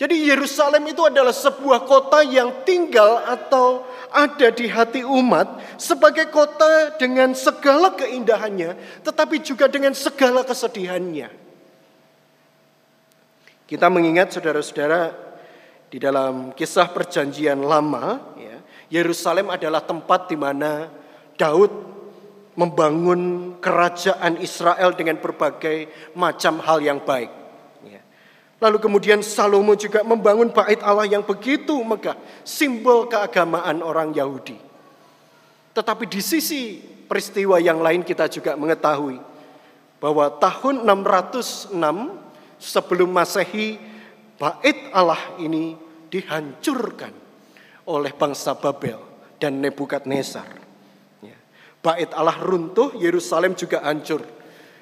Jadi 0.00 0.24
Yerusalem 0.24 0.88
itu 0.88 1.04
adalah 1.04 1.30
sebuah 1.30 1.84
kota 1.84 2.24
yang 2.24 2.64
tinggal 2.64 3.22
atau 3.22 3.84
ada 4.08 4.48
di 4.50 4.66
hati 4.66 5.04
umat 5.04 5.78
sebagai 5.78 6.32
kota 6.32 6.96
dengan 6.96 7.36
segala 7.36 7.92
keindahannya, 7.94 9.02
tetapi 9.04 9.40
juga 9.44 9.68
dengan 9.68 9.92
segala 9.92 10.42
kesedihannya. 10.42 11.28
Kita 13.68 13.86
mengingat 13.88 14.36
saudara-saudara 14.36 15.12
di 15.88 16.00
dalam 16.00 16.56
kisah 16.56 16.88
perjanjian 16.92 17.60
lama, 17.60 18.36
ya, 18.36 18.56
Yerusalem 18.92 19.48
adalah 19.48 19.84
tempat 19.84 20.28
di 20.28 20.36
mana 20.36 20.92
Daud 21.36 21.72
membangun 22.52 23.54
kerajaan 23.60 24.36
Israel 24.44 24.92
dengan 24.92 25.16
berbagai 25.20 25.88
macam 26.12 26.60
hal 26.60 26.84
yang 26.84 27.00
baik. 27.00 27.41
Lalu 28.62 28.78
kemudian 28.78 29.18
Salomo 29.26 29.74
juga 29.74 30.06
membangun 30.06 30.54
bait 30.54 30.78
Allah 30.86 31.10
yang 31.10 31.26
begitu 31.26 31.74
megah, 31.82 32.14
simbol 32.46 33.10
keagamaan 33.10 33.82
orang 33.82 34.14
Yahudi. 34.14 34.54
Tetapi 35.74 36.06
di 36.06 36.22
sisi 36.22 36.78
peristiwa 37.10 37.58
yang 37.58 37.82
lain 37.82 38.06
kita 38.06 38.30
juga 38.30 38.54
mengetahui 38.54 39.18
bahwa 39.98 40.30
tahun 40.38 40.86
606 40.86 41.74
sebelum 42.62 43.10
Masehi 43.10 43.82
bait 44.38 44.78
Allah 44.94 45.18
ini 45.42 45.74
dihancurkan 46.06 47.10
oleh 47.90 48.14
bangsa 48.14 48.54
Babel 48.54 49.02
dan 49.42 49.58
Nebukadnezar. 49.58 50.46
Ya. 51.18 51.34
Bait 51.82 52.14
Allah 52.14 52.38
runtuh, 52.38 52.94
Yerusalem 52.94 53.58
juga 53.58 53.82
hancur. 53.82 54.22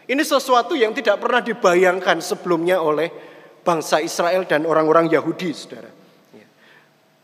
Ini 0.04 0.20
sesuatu 0.20 0.76
yang 0.76 0.92
tidak 0.92 1.16
pernah 1.22 1.40
dibayangkan 1.40 2.20
sebelumnya 2.20 2.76
oleh 2.82 3.29
bangsa 3.62 4.00
Israel 4.00 4.44
dan 4.48 4.64
orang-orang 4.64 5.08
Yahudi, 5.12 5.52
saudara. 5.52 5.90
Ya. 6.32 6.46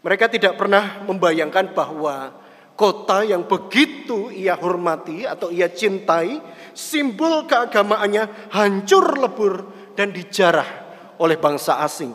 Mereka 0.05 0.31
tidak 0.33 0.61
pernah 0.61 1.05
membayangkan 1.05 1.73
bahwa 1.73 2.33
kota 2.77 3.25
yang 3.25 3.49
begitu 3.49 4.29
ia 4.31 4.55
hormati 4.55 5.25
atau 5.25 5.49
ia 5.49 5.67
cintai, 5.73 6.39
simbol 6.77 7.49
keagamaannya 7.49 8.53
hancur 8.53 9.17
lebur 9.17 9.55
dan 9.97 10.13
dijarah 10.13 10.69
oleh 11.17 11.41
bangsa 11.41 11.81
asing. 11.81 12.13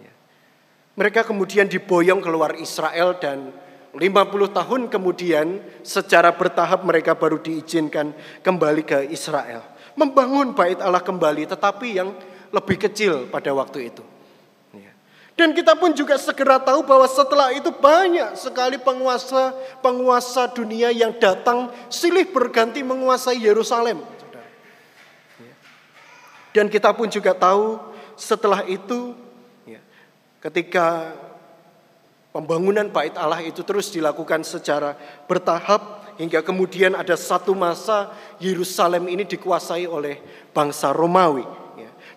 Ya. 0.00 0.12
Mereka 0.96 1.28
kemudian 1.28 1.68
diboyong 1.68 2.24
keluar 2.24 2.56
Israel 2.56 3.20
dan 3.20 3.52
50 3.90 4.54
tahun 4.54 4.86
kemudian 4.86 5.46
secara 5.82 6.30
bertahap 6.30 6.86
mereka 6.86 7.18
baru 7.18 7.42
diizinkan 7.42 8.14
kembali 8.38 8.82
ke 8.86 8.98
Israel. 9.10 9.66
Membangun 9.98 10.54
bait 10.54 10.78
Allah 10.78 11.02
kembali 11.02 11.50
tetapi 11.50 11.98
yang 11.98 12.14
lebih 12.50 12.76
kecil 12.76 13.26
pada 13.30 13.50
waktu 13.54 13.90
itu. 13.90 14.04
Ya. 14.74 14.92
Dan 15.38 15.54
kita 15.54 15.74
pun 15.78 15.94
juga 15.94 16.18
segera 16.18 16.58
tahu 16.58 16.82
bahwa 16.86 17.06
setelah 17.06 17.50
itu 17.54 17.70
banyak 17.70 18.36
sekali 18.38 18.76
penguasa-penguasa 18.78 20.50
dunia 20.54 20.90
yang 20.90 21.14
datang 21.18 21.70
silih 21.90 22.26
berganti 22.30 22.82
menguasai 22.82 23.38
Yerusalem. 23.40 24.02
Ya. 25.40 25.54
Dan 26.54 26.66
kita 26.70 26.90
pun 26.92 27.06
juga 27.06 27.32
tahu 27.32 27.78
setelah 28.18 28.66
itu 28.68 29.16
ya, 29.64 29.80
ketika 30.44 31.16
Pembangunan 32.30 32.86
bait 32.86 33.10
Allah 33.18 33.42
itu 33.42 33.66
terus 33.66 33.90
dilakukan 33.90 34.46
secara 34.46 34.94
bertahap 35.26 36.14
hingga 36.14 36.38
kemudian 36.46 36.94
ada 36.94 37.18
satu 37.18 37.58
masa 37.58 38.14
Yerusalem 38.38 39.10
ini 39.10 39.26
dikuasai 39.26 39.90
oleh 39.90 40.22
bangsa 40.54 40.94
Romawi. 40.94 41.42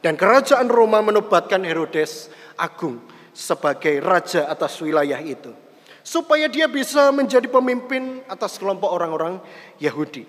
Ya. 0.04 0.12
Dan 0.12 0.20
kerajaan 0.20 0.68
Roma 0.68 1.00
menobatkan 1.00 1.64
Herodes 1.64 2.28
Agung 2.60 3.00
sebagai 3.32 4.04
raja 4.04 4.52
atas 4.52 4.76
wilayah 4.84 5.24
itu. 5.24 5.56
Supaya 6.04 6.52
dia 6.52 6.68
bisa 6.68 7.08
menjadi 7.16 7.48
pemimpin 7.48 8.20
atas 8.28 8.60
kelompok 8.60 8.92
orang-orang 8.92 9.40
Yahudi. 9.80 10.28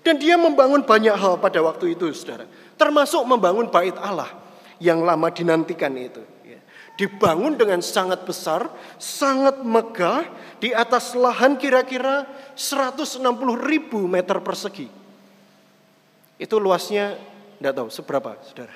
Dan 0.00 0.16
dia 0.16 0.40
membangun 0.40 0.80
banyak 0.80 1.12
hal 1.12 1.36
pada 1.36 1.60
waktu 1.60 1.92
itu 1.92 2.08
saudara. 2.16 2.48
Termasuk 2.80 3.20
membangun 3.28 3.68
bait 3.68 3.92
Allah 4.00 4.32
yang 4.80 5.04
lama 5.04 5.28
dinantikan 5.28 5.92
itu 6.00 6.24
dibangun 7.00 7.56
dengan 7.56 7.80
sangat 7.80 8.28
besar, 8.28 8.68
sangat 9.00 9.64
megah 9.64 10.28
di 10.60 10.68
atas 10.76 11.16
lahan 11.16 11.56
kira-kira 11.56 12.28
160 12.52 13.24
ribu 13.56 14.04
meter 14.04 14.36
persegi. 14.44 14.92
Itu 16.36 16.60
luasnya, 16.60 17.16
tidak 17.60 17.76
tahu 17.76 17.88
seberapa, 17.92 18.40
saudara. 18.40 18.72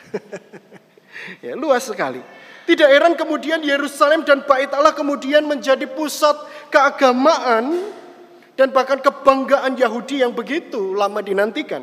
ya, 1.44 1.56
luas 1.56 1.88
sekali. 1.88 2.20
Tidak 2.68 2.84
heran 2.84 3.16
kemudian 3.16 3.64
Yerusalem 3.64 4.28
dan 4.28 4.44
Bait 4.44 4.68
Allah 4.76 4.92
kemudian 4.92 5.40
menjadi 5.48 5.88
pusat 5.88 6.36
keagamaan 6.68 7.80
dan 8.60 8.68
bahkan 8.76 9.00
kebanggaan 9.00 9.80
Yahudi 9.80 10.20
yang 10.20 10.36
begitu 10.36 10.92
lama 10.92 11.24
dinantikan. 11.24 11.80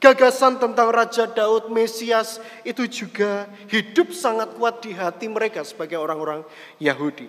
Gagasan 0.00 0.56
tentang 0.56 0.88
Raja 0.88 1.28
Daud, 1.28 1.68
Mesias 1.68 2.40
itu 2.64 2.88
juga 2.88 3.44
hidup 3.68 4.16
sangat 4.16 4.56
kuat 4.56 4.80
di 4.80 4.96
hati 4.96 5.28
mereka 5.28 5.60
sebagai 5.60 6.00
orang-orang 6.00 6.40
Yahudi. 6.80 7.28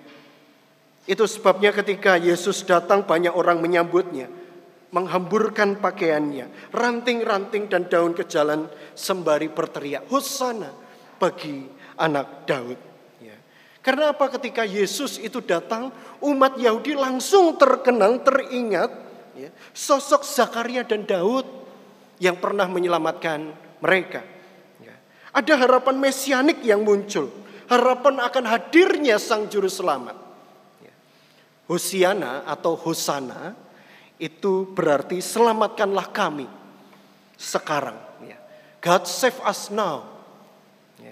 Itu 1.04 1.28
sebabnya 1.28 1.76
ketika 1.76 2.16
Yesus 2.16 2.64
datang 2.64 3.04
banyak 3.04 3.36
orang 3.36 3.60
menyambutnya. 3.60 4.32
Menghamburkan 4.92 5.80
pakaiannya, 5.80 6.76
ranting-ranting 6.76 7.72
dan 7.72 7.88
daun 7.88 8.12
ke 8.12 8.28
jalan 8.28 8.68
sembari 8.92 9.48
berteriak, 9.48 10.04
Hosana 10.12 10.68
bagi 11.16 11.64
anak 11.96 12.44
Daud. 12.44 12.80
Ya. 13.24 13.40
Karena 13.80 14.12
apa 14.12 14.28
ketika 14.36 14.68
Yesus 14.68 15.16
itu 15.16 15.40
datang, 15.40 15.96
umat 16.20 16.60
Yahudi 16.60 16.98
langsung 16.98 17.56
terkenang, 17.56 18.20
teringat 18.20 18.92
ya, 19.40 19.50
sosok 19.72 20.28
Zakaria 20.28 20.84
dan 20.84 21.08
Daud 21.08 21.48
yang 22.20 22.36
pernah 22.42 22.68
menyelamatkan 22.68 23.54
mereka. 23.80 24.28
Ya. 24.84 24.96
Ada 25.32 25.56
harapan 25.56 25.98
mesianik 26.04 26.60
yang 26.68 26.84
muncul. 26.84 27.32
Harapan 27.72 28.20
akan 28.20 28.44
hadirnya 28.44 29.16
sang 29.16 29.48
juru 29.48 29.72
selamat. 29.72 30.20
Ya. 30.84 30.94
Hosiana 31.72 32.44
atau 32.44 32.76
Hosana 32.76 33.56
itu 34.22 34.70
berarti 34.78 35.18
selamatkanlah 35.18 36.14
kami 36.14 36.46
sekarang. 37.42 37.98
Ya. 38.22 38.38
God 38.78 39.10
save 39.10 39.42
us 39.42 39.74
now. 39.74 40.06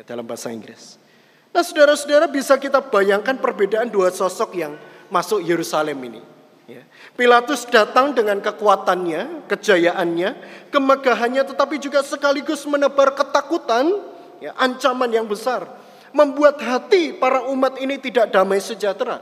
dalam 0.06 0.22
bahasa 0.22 0.54
Inggris. 0.54 1.02
Nah 1.50 1.66
saudara-saudara 1.66 2.30
bisa 2.30 2.54
kita 2.62 2.78
bayangkan 2.78 3.34
perbedaan 3.42 3.90
dua 3.90 4.14
sosok 4.14 4.54
yang 4.54 4.78
masuk 5.10 5.42
Yerusalem 5.42 5.98
ini. 6.06 6.22
Ya. 6.70 6.86
Pilatus 7.18 7.66
datang 7.66 8.14
dengan 8.14 8.38
kekuatannya, 8.38 9.50
kejayaannya, 9.50 10.30
kemegahannya, 10.70 11.42
tetapi 11.50 11.82
juga 11.82 12.06
sekaligus 12.06 12.62
menebar 12.70 13.18
ketakutan, 13.18 13.90
ya, 14.38 14.54
ancaman 14.54 15.10
yang 15.10 15.26
besar, 15.26 15.66
membuat 16.14 16.62
hati 16.62 17.18
para 17.18 17.50
umat 17.50 17.82
ini 17.82 17.98
tidak 17.98 18.30
damai 18.30 18.62
sejahtera. 18.62 19.18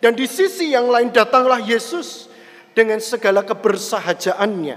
Dan 0.00 0.16
di 0.16 0.24
sisi 0.24 0.72
yang 0.72 0.88
lain 0.88 1.12
datanglah 1.12 1.60
Yesus 1.60 2.32
dengan 2.76 3.00
segala 3.00 3.40
kebersahajaannya. 3.40 4.76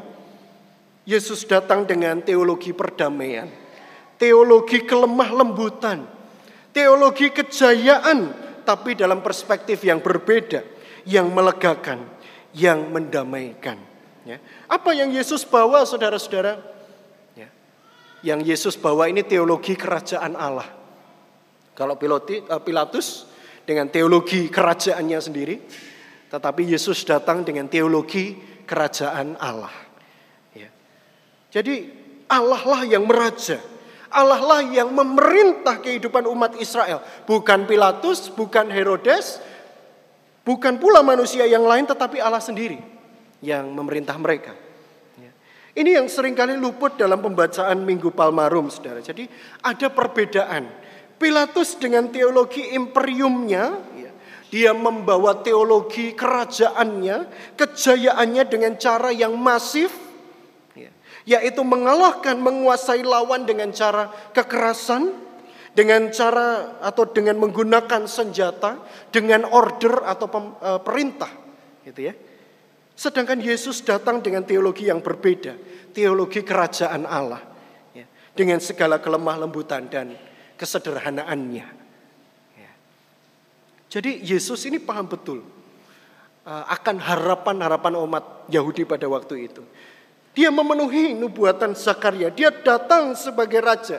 Yesus 1.03 1.43
datang 1.43 1.83
dengan 1.83 2.23
teologi 2.23 2.71
perdamaian, 2.71 3.51
teologi 4.15 4.85
kelemah 4.88 5.35
lembutan, 5.35 6.07
teologi 6.71 7.33
kejayaan, 7.33 8.31
tapi 8.63 8.95
dalam 8.95 9.19
perspektif 9.19 9.83
yang 9.83 9.99
berbeda 9.99 10.79
yang 11.09 11.33
melegakan, 11.33 12.05
yang 12.55 12.89
mendamaikan. 12.93 13.81
Ya. 14.27 14.38
Apa 14.69 14.93
yang 14.93 15.09
Yesus 15.09 15.41
bawa 15.41 15.81
saudara-saudara? 15.88 16.62
Ya. 17.33 17.49
Yang 18.21 18.39
Yesus 18.45 18.75
bawa 18.77 19.07
ini 19.09 19.25
teologi 19.25 19.73
kerajaan 19.73 20.38
Allah. 20.38 20.69
Kalau 21.73 21.95
uh, 21.95 22.62
Pilatus 22.62 23.25
dengan 23.63 23.88
teologi 23.88 24.51
kerajaannya 24.51 25.19
sendiri, 25.19 25.55
tetapi 26.29 26.69
Yesus 26.69 27.01
datang 27.03 27.41
dengan 27.41 27.65
teologi 27.65 28.37
kerajaan 28.69 29.35
Allah. 29.41 29.73
Ya. 30.53 30.69
Jadi 31.49 31.89
Allah 32.29 32.61
lah 32.63 32.81
yang 32.85 33.05
meraja. 33.09 33.57
Allah 34.09 34.41
lah 34.41 34.61
yang 34.65 34.89
memerintah 34.89 35.81
kehidupan 35.81 36.25
umat 36.25 36.57
Israel. 36.57 37.01
Bukan 37.29 37.69
Pilatus, 37.69 38.33
bukan 38.33 38.69
Herodes, 38.73 39.37
Bukan 40.49 40.81
pula 40.81 41.05
manusia 41.05 41.45
yang 41.45 41.61
lain 41.61 41.85
tetapi 41.85 42.17
Allah 42.17 42.41
sendiri 42.41 42.81
yang 43.37 43.69
memerintah 43.69 44.17
mereka. 44.17 44.57
Ya. 45.21 45.29
Ini 45.77 46.01
yang 46.01 46.09
sering 46.09 46.33
kali 46.33 46.57
luput 46.57 46.97
dalam 46.97 47.21
pembacaan 47.21 47.77
Minggu 47.85 48.09
Palmarum, 48.09 48.73
saudara. 48.73 48.97
Jadi 48.97 49.29
ada 49.61 49.93
perbedaan. 49.93 50.89
Pilatus 51.21 51.77
dengan 51.77 52.09
teologi 52.09 52.73
imperiumnya, 52.73 53.77
ya, 53.93 54.08
dia 54.49 54.73
membawa 54.73 55.45
teologi 55.45 56.17
kerajaannya, 56.17 57.29
kejayaannya 57.53 58.43
dengan 58.49 58.73
cara 58.81 59.13
yang 59.13 59.38
masif, 59.38 59.93
ya, 60.73 60.89
yaitu 61.25 61.62
mengalahkan, 61.62 62.33
menguasai 62.41 63.05
lawan 63.05 63.45
dengan 63.45 63.69
cara 63.69 64.09
kekerasan, 64.33 65.13
dengan 65.77 66.09
cara 66.09 66.81
atau 66.81 67.05
dengan 67.05 67.38
menggunakan 67.38 68.09
senjata, 68.09 68.81
dengan 69.13 69.45
order 69.45 70.01
atau 70.01 70.27
e, 70.57 70.69
perintah, 70.81 71.29
gitu 71.85 72.09
ya. 72.09 72.13
Sedangkan 72.97 73.39
Yesus 73.39 73.85
datang 73.85 74.19
dengan 74.19 74.43
teologi 74.43 74.89
yang 74.89 74.99
berbeda, 74.99 75.53
teologi 75.93 76.41
kerajaan 76.41 77.05
Allah, 77.05 77.45
ya, 77.93 78.09
dengan 78.33 78.57
segala 78.57 78.97
kelemah 78.97 79.45
lembutan 79.45 79.85
dan 79.88 80.17
kesederhanaannya. 80.57 81.78
Jadi 83.89 84.21
Yesus 84.21 84.62
ini 84.69 84.78
paham 84.78 85.10
betul 85.10 85.41
uh, 86.45 86.63
akan 86.69 87.02
harapan-harapan 87.02 87.93
umat 88.06 88.45
Yahudi 88.54 88.86
pada 88.86 89.10
waktu 89.10 89.49
itu. 89.49 89.65
Dia 90.38 90.54
memenuhi 90.54 91.17
nubuatan 91.17 91.73
Zakaria, 91.73 92.30
dia 92.30 92.54
datang 92.54 93.17
sebagai 93.17 93.58
raja 93.60 93.97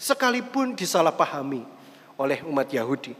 sekalipun 0.00 0.72
disalahpahami 0.72 1.62
oleh 2.16 2.40
umat 2.48 2.64
Yahudi. 2.72 3.12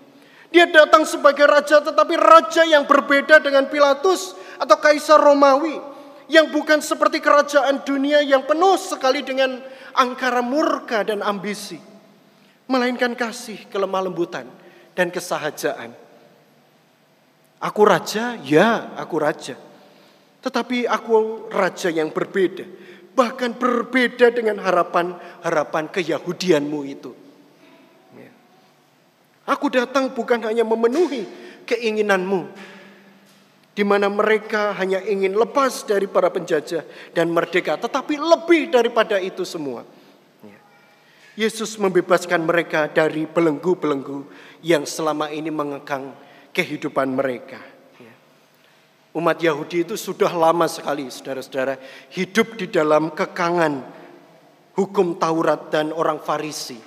Dia 0.48 0.64
datang 0.64 1.04
sebagai 1.04 1.44
raja 1.44 1.84
tetapi 1.84 2.16
raja 2.16 2.64
yang 2.64 2.88
berbeda 2.88 3.44
dengan 3.44 3.68
Pilatus 3.68 4.32
atau 4.56 4.80
kaisar 4.80 5.20
Romawi 5.20 5.76
yang 6.32 6.48
bukan 6.48 6.80
seperti 6.80 7.20
kerajaan 7.20 7.84
dunia 7.84 8.24
yang 8.24 8.48
penuh 8.48 8.80
sekali 8.80 9.20
dengan 9.20 9.60
angkara 9.92 10.40
murka 10.40 11.04
dan 11.04 11.20
ambisi. 11.20 11.76
Melainkan 12.64 13.12
kasih, 13.12 13.68
kelemah 13.68 14.08
lembutan 14.08 14.48
dan 14.94 15.10
kesahajaan. 15.10 15.92
Aku 17.60 17.82
raja, 17.82 18.38
ya 18.40 18.94
aku 18.98 19.16
raja. 19.18 19.58
Tetapi 20.44 20.84
aku 20.84 21.48
raja 21.50 21.88
yang 21.88 22.12
berbeda. 22.12 22.66
Bahkan 23.14 23.56
berbeda 23.56 24.28
dengan 24.34 24.60
harapan-harapan 24.60 25.88
keyahudianmu 25.88 26.80
itu. 26.84 27.16
Ya. 28.18 28.30
Aku 29.48 29.70
datang 29.70 30.12
bukan 30.12 30.42
hanya 30.44 30.66
memenuhi 30.66 31.24
keinginanmu. 31.64 32.50
Di 33.74 33.82
mana 33.82 34.06
mereka 34.06 34.70
hanya 34.78 35.02
ingin 35.02 35.34
lepas 35.34 35.82
dari 35.88 36.06
para 36.06 36.30
penjajah 36.30 36.84
dan 37.16 37.32
merdeka. 37.32 37.80
Tetapi 37.80 38.14
lebih 38.20 38.70
daripada 38.70 39.18
itu 39.18 39.42
semua. 39.42 39.82
Yesus 41.34 41.74
membebaskan 41.82 42.46
mereka 42.46 42.86
dari 42.86 43.26
belenggu-belenggu 43.26 44.22
yang 44.62 44.86
selama 44.86 45.34
ini 45.34 45.50
mengekang 45.50 46.14
kehidupan 46.54 47.10
mereka. 47.10 47.58
Ya. 47.98 48.14
Umat 49.18 49.42
Yahudi 49.42 49.82
itu 49.82 49.98
sudah 49.98 50.30
lama 50.30 50.70
sekali, 50.70 51.10
saudara-saudara, 51.10 51.74
hidup 52.14 52.54
di 52.54 52.70
dalam 52.70 53.10
kekangan 53.10 53.82
hukum 54.78 55.18
Taurat 55.18 55.74
dan 55.74 55.90
orang 55.90 56.22
Farisi 56.22 56.78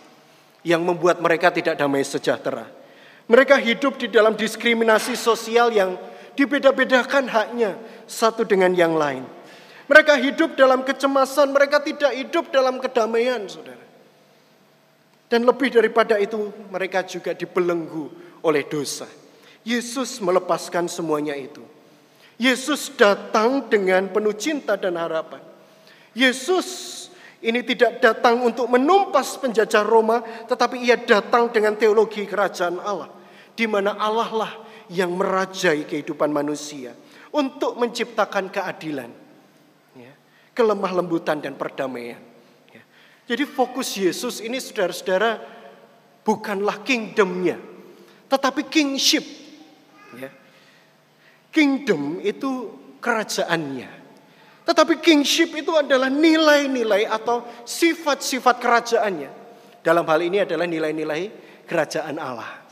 yang 0.63 0.83
membuat 0.83 1.19
mereka 1.19 1.51
tidak 1.51 1.75
damai 1.75 2.07
sejahtera. 2.07 2.67
Mereka 3.27 3.59
hidup 3.59 3.99
di 3.99 4.07
dalam 4.07 4.39
diskriminasi 4.39 5.19
sosial 5.19 5.75
yang 5.75 5.99
dibeda-bedakan 6.39 7.27
haknya 7.27 7.75
satu 8.07 8.47
dengan 8.47 8.71
yang 8.71 8.95
lain. 8.95 9.27
Mereka 9.91 10.19
hidup 10.19 10.55
dalam 10.55 10.87
kecemasan, 10.87 11.51
mereka 11.51 11.83
tidak 11.83 12.15
hidup 12.15 12.47
dalam 12.51 12.79
kedamaian, 12.79 13.43
saudara. 13.47 13.86
Dan 15.27 15.43
lebih 15.43 15.67
daripada 15.71 16.15
itu, 16.15 16.51
mereka 16.71 17.03
juga 17.03 17.35
dibelenggu 17.35 18.07
oleh 18.43 18.63
dosa. 18.63 19.07
Yesus 19.67 20.23
melepaskan 20.23 20.87
semuanya 20.87 21.35
itu. 21.35 21.59
Yesus 22.39 22.93
datang 22.95 23.67
dengan 23.67 24.07
penuh 24.07 24.31
cinta 24.31 24.79
dan 24.79 24.95
harapan. 24.95 25.43
Yesus 26.15 26.95
ini 27.43 27.61
tidak 27.61 27.99
datang 28.01 28.41
untuk 28.41 28.65
menumpas 28.71 29.37
penjajah 29.37 29.83
Roma, 29.83 30.23
tetapi 30.47 30.81
ia 30.81 30.97
datang 30.97 31.51
dengan 31.53 31.77
teologi 31.77 32.25
kerajaan 32.25 32.81
Allah, 32.81 33.11
di 33.53 33.65
mana 33.69 33.93
Allah 33.99 34.29
lah 34.31 34.53
yang 34.87 35.13
merajai 35.13 35.83
kehidupan 35.85 36.31
manusia 36.31 36.95
untuk 37.29 37.75
menciptakan 37.77 38.49
keadilan, 38.49 39.11
ya, 39.99 40.13
kelemah 40.55 40.91
lembutan 40.97 41.37
dan 41.43 41.53
perdamaian. 41.53 42.26
Jadi 43.27 43.43
fokus 43.43 43.99
Yesus 43.99 44.39
ini 44.39 44.55
saudara-saudara 44.57 45.43
bukanlah 46.23 46.79
kingdomnya, 46.87 47.59
tetapi 48.31 48.71
kingship 48.71 49.37
Ya. 50.15 50.31
Kingdom 51.51 52.23
itu 52.23 52.71
kerajaannya. 53.03 53.89
Tetapi 54.67 54.99
kingship 54.99 55.55
itu 55.55 55.71
adalah 55.75 56.11
nilai-nilai 56.11 57.07
atau 57.07 57.43
sifat-sifat 57.63 58.55
kerajaannya. 58.59 59.31
Dalam 59.83 60.03
hal 60.03 60.19
ini 60.23 60.43
adalah 60.43 60.67
nilai-nilai 60.67 61.31
kerajaan 61.63 62.19
Allah. 62.19 62.67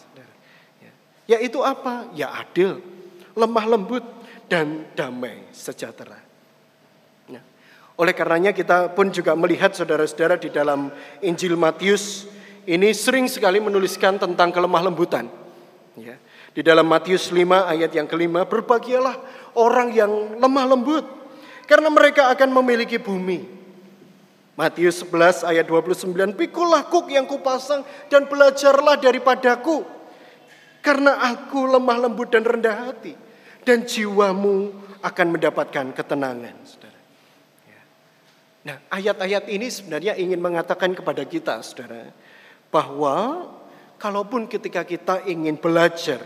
Ya. 0.80 0.92
Yaitu 1.36 1.64
apa? 1.64 2.12
Ya 2.16 2.36
adil, 2.36 2.84
lemah 3.36 3.66
lembut, 3.68 4.04
dan 4.52 4.86
damai 4.94 5.48
sejahtera. 5.56 6.20
Oleh 7.96 8.12
karenanya 8.12 8.52
kita 8.52 8.92
pun 8.92 9.08
juga 9.08 9.32
melihat 9.40 9.72
saudara-saudara 9.72 10.36
di 10.36 10.52
dalam 10.52 10.92
Injil 11.24 11.56
Matius 11.56 12.28
ini 12.68 12.92
sering 12.92 13.30
sekali 13.32 13.62
menuliskan 13.62 14.20
tentang 14.20 14.52
kelemah 14.52 14.84
lembutan. 14.92 15.32
Ya. 15.96 16.20
Di 16.52 16.64
dalam 16.64 16.88
Matius 16.88 17.32
5 17.32 17.72
ayat 17.72 17.92
yang 17.92 18.08
kelima, 18.08 18.44
berbahagialah 18.44 19.16
orang 19.60 19.92
yang 19.92 20.12
lemah 20.40 20.66
lembut, 20.72 21.06
karena 21.68 21.92
mereka 21.92 22.32
akan 22.32 22.50
memiliki 22.52 22.96
bumi. 22.96 23.44
Matius 24.56 25.04
11 25.04 25.44
ayat 25.44 25.68
29, 25.68 26.32
pikulah 26.32 26.88
kuk 26.88 27.12
yang 27.12 27.28
kupasang 27.28 27.84
dan 28.08 28.24
belajarlah 28.26 28.96
daripadaku. 28.96 29.84
Karena 30.80 31.20
aku 31.28 31.68
lemah 31.68 32.08
lembut 32.08 32.32
dan 32.32 32.48
rendah 32.48 32.88
hati. 32.88 33.14
Dan 33.66 33.84
jiwamu 33.84 34.72
akan 35.04 35.28
mendapatkan 35.36 35.92
ketenangan. 35.92 36.56
Nah 38.66 38.82
ayat-ayat 38.90 39.46
ini 39.54 39.70
sebenarnya 39.70 40.18
ingin 40.18 40.42
mengatakan 40.42 40.98
kepada 40.98 41.22
kita 41.22 41.62
saudara. 41.62 42.10
Bahwa 42.74 43.48
kalaupun 44.02 44.50
ketika 44.50 44.82
kita 44.82 45.22
ingin 45.30 45.56
belajar 45.56 46.20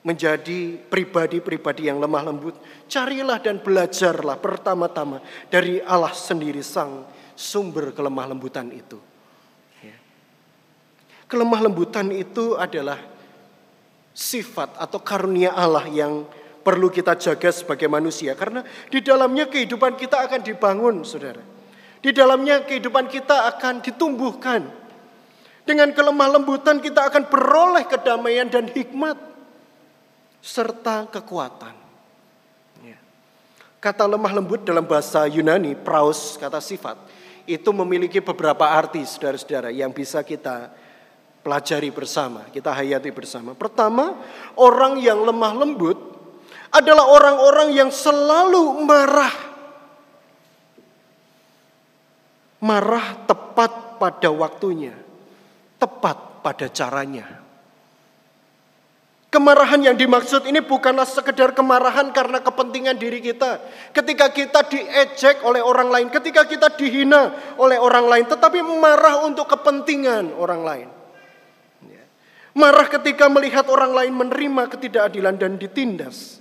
menjadi 0.00 0.80
pribadi-pribadi 0.88 1.88
yang 1.88 2.00
lemah 2.00 2.28
lembut, 2.28 2.56
carilah 2.88 3.40
dan 3.40 3.60
belajarlah 3.60 4.36
pertama-tama 4.36 5.24
dari 5.48 5.80
Allah 5.80 6.12
sendiri 6.12 6.60
sang 6.60 7.08
sumber 7.36 7.92
kelemah 7.96 8.36
lembutan 8.36 8.68
itu. 8.72 9.00
Ya. 9.80 9.96
Kelemah 11.24 11.60
lembutan 11.64 12.12
itu 12.12 12.56
adalah 12.56 13.00
sifat 14.12 14.76
atau 14.76 15.00
karunia 15.00 15.56
Allah 15.56 15.88
yang 15.88 16.28
perlu 16.60 16.92
kita 16.92 17.16
jaga 17.16 17.50
sebagai 17.50 17.88
manusia 17.88 18.36
karena 18.36 18.64
di 18.92 19.00
dalamnya 19.00 19.48
kehidupan 19.48 19.96
kita 19.96 20.28
akan 20.28 20.40
dibangun, 20.44 21.02
Saudara. 21.02 21.42
Di 22.00 22.16
dalamnya 22.16 22.64
kehidupan 22.64 23.12
kita 23.12 23.48
akan 23.56 23.84
ditumbuhkan. 23.84 24.64
Dengan 25.68 25.92
kelemah 25.92 26.40
lembutan 26.40 26.80
kita 26.80 27.12
akan 27.12 27.28
beroleh 27.28 27.84
kedamaian 27.84 28.48
dan 28.48 28.66
hikmat 28.72 29.14
serta 30.40 31.04
kekuatan. 31.12 31.76
Ya. 32.80 32.96
Kata 33.76 34.08
lemah 34.08 34.32
lembut 34.40 34.64
dalam 34.64 34.88
bahasa 34.88 35.28
Yunani, 35.28 35.76
praus, 35.76 36.40
kata 36.40 36.64
sifat, 36.64 36.96
itu 37.44 37.70
memiliki 37.76 38.24
beberapa 38.24 38.64
arti 38.64 39.04
saudara-saudara 39.04 39.68
yang 39.68 39.92
bisa 39.92 40.24
kita 40.24 40.72
pelajari 41.44 41.92
bersama, 41.92 42.48
kita 42.48 42.72
hayati 42.72 43.12
bersama. 43.12 43.52
Pertama, 43.52 44.16
orang 44.56 44.96
yang 45.00 45.20
lemah 45.20 45.52
lembut 45.54 46.09
adalah 46.70 47.10
orang-orang 47.10 47.74
yang 47.74 47.90
selalu 47.90 48.82
marah. 48.86 49.34
Marah 52.60 53.24
tepat 53.24 53.96
pada 53.96 54.28
waktunya, 54.28 54.92
tepat 55.80 56.44
pada 56.44 56.66
caranya. 56.68 57.40
Kemarahan 59.30 59.78
yang 59.78 59.94
dimaksud 59.94 60.42
ini 60.50 60.58
bukanlah 60.58 61.06
sekedar 61.06 61.54
kemarahan 61.54 62.10
karena 62.10 62.42
kepentingan 62.42 62.98
diri 62.98 63.22
kita. 63.22 63.62
Ketika 63.94 64.26
kita 64.34 64.66
diejek 64.66 65.46
oleh 65.46 65.62
orang 65.62 65.86
lain, 65.86 66.08
ketika 66.10 66.42
kita 66.50 66.74
dihina 66.74 67.54
oleh 67.54 67.78
orang 67.78 68.10
lain, 68.10 68.26
tetapi 68.26 68.58
marah 68.58 69.22
untuk 69.22 69.46
kepentingan 69.46 70.34
orang 70.34 70.62
lain. 70.66 70.88
Marah 72.58 72.90
ketika 72.90 73.30
melihat 73.30 73.70
orang 73.70 73.94
lain 73.94 74.12
menerima 74.18 74.66
ketidakadilan 74.66 75.38
dan 75.38 75.54
ditindas. 75.54 76.39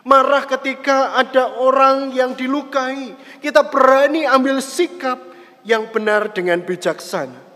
Marah 0.00 0.48
ketika 0.48 1.12
ada 1.20 1.60
orang 1.60 2.12
yang 2.16 2.32
dilukai. 2.32 3.12
Kita 3.44 3.68
berani 3.68 4.24
ambil 4.24 4.64
sikap 4.64 5.20
yang 5.60 5.92
benar 5.92 6.32
dengan 6.32 6.64
bijaksana. 6.64 7.48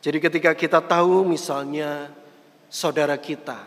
Jadi 0.00 0.16
ketika 0.16 0.56
kita 0.56 0.80
tahu 0.80 1.28
misalnya 1.28 2.08
saudara 2.72 3.20
kita, 3.20 3.60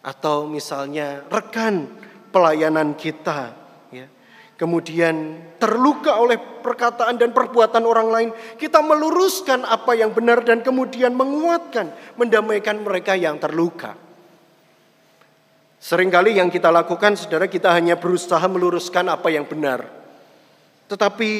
atau 0.00 0.48
misalnya 0.48 1.20
rekan 1.28 1.86
pelayanan 2.32 2.96
kita, 2.96 3.52
ya, 3.92 4.08
kemudian 4.56 5.44
terluka 5.60 6.16
oleh 6.16 6.40
perkataan 6.40 7.20
dan 7.20 7.36
perbuatan 7.36 7.84
orang 7.84 8.08
lain, 8.08 8.30
kita 8.56 8.80
meluruskan 8.80 9.68
apa 9.68 9.92
yang 9.92 10.16
benar 10.16 10.40
dan 10.40 10.64
kemudian 10.64 11.12
menguatkan, 11.12 11.92
mendamaikan 12.16 12.80
mereka 12.80 13.12
yang 13.12 13.36
terluka. 13.36 14.11
Seringkali 15.82 16.38
yang 16.38 16.46
kita 16.46 16.70
lakukan, 16.70 17.18
saudara, 17.18 17.50
kita 17.50 17.74
hanya 17.74 17.98
berusaha 17.98 18.46
meluruskan 18.46 19.10
apa 19.10 19.34
yang 19.34 19.42
benar. 19.50 19.82
Tetapi 20.86 21.30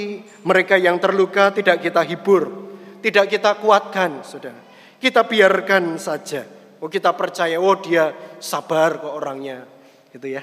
mereka 0.42 0.74
yang 0.74 0.98
terluka 0.98 1.54
tidak 1.54 1.78
kita 1.78 2.02
hibur, 2.02 2.74
tidak 2.98 3.30
kita 3.30 3.54
kuatkan, 3.62 4.26
saudara. 4.26 4.58
Kita 4.98 5.22
biarkan 5.22 5.94
saja. 5.94 6.42
Oh 6.82 6.90
kita 6.90 7.14
percaya, 7.14 7.54
oh 7.62 7.78
dia 7.78 8.10
sabar 8.42 8.98
kok 8.98 9.14
orangnya. 9.14 9.62
Gitu 10.10 10.34
ya. 10.34 10.42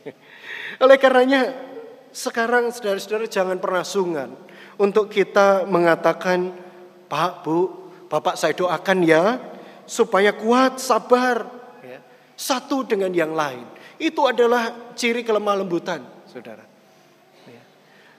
Oleh 0.84 0.96
karenanya 0.96 1.52
sekarang 2.16 2.72
saudara-saudara 2.72 3.28
jangan 3.28 3.60
pernah 3.60 3.84
sungan 3.84 4.32
untuk 4.80 5.12
kita 5.12 5.68
mengatakan, 5.68 6.56
Pak, 7.04 7.44
Bu, 7.44 7.68
Bapak 8.08 8.40
saya 8.40 8.56
doakan 8.56 9.04
ya 9.04 9.36
supaya 9.84 10.32
kuat, 10.32 10.80
sabar. 10.80 11.59
Satu 12.40 12.88
dengan 12.88 13.12
yang 13.12 13.36
lain. 13.36 13.68
Itu 14.00 14.24
adalah 14.24 14.96
ciri 14.96 15.20
kelemah 15.20 15.60
lembutan, 15.60 16.00
saudara. 16.24 16.64
Ya. 17.44 17.60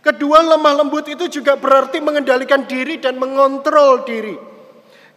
Kedua, 0.05 0.45
lemah 0.45 0.77
lembut 0.77 1.09
itu 1.09 1.25
juga 1.25 1.57
berarti 1.57 1.97
mengendalikan 1.97 2.69
diri 2.69 3.01
dan 3.01 3.17
mengontrol 3.17 4.05
diri. 4.05 4.37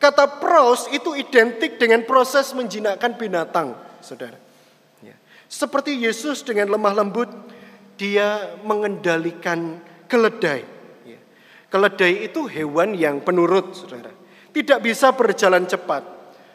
Kata 0.00 0.40
pros 0.40 0.88
itu 0.88 1.12
identik 1.20 1.76
dengan 1.76 2.08
proses 2.08 2.56
menjinakkan 2.56 3.20
binatang, 3.20 3.76
saudara. 4.00 4.40
Ya. 5.04 5.12
Seperti 5.52 6.00
Yesus 6.00 6.40
dengan 6.40 6.72
lemah 6.72 7.04
lembut, 7.04 7.28
dia 8.00 8.56
mengendalikan 8.64 9.84
keledai. 10.08 10.64
Ya. 11.04 11.20
Keledai 11.68 12.24
itu 12.24 12.48
hewan 12.48 12.96
yang 12.96 13.20
penurut, 13.20 13.76
saudara. 13.76 14.16
Tidak 14.48 14.80
bisa 14.80 15.12
berjalan 15.12 15.68
cepat. 15.68 16.13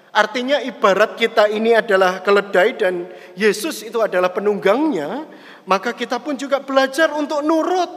Artinya 0.09 0.57
ibarat 0.65 1.13
kita 1.13 1.45
ini 1.53 1.77
adalah 1.77 2.25
keledai 2.25 2.69
dan 2.81 3.05
Yesus 3.37 3.85
itu 3.85 4.01
adalah 4.01 4.33
penunggangnya, 4.33 5.29
maka 5.69 5.93
kita 5.93 6.17
pun 6.17 6.33
juga 6.33 6.57
belajar 6.65 7.13
untuk 7.13 7.45
nurut 7.45 7.91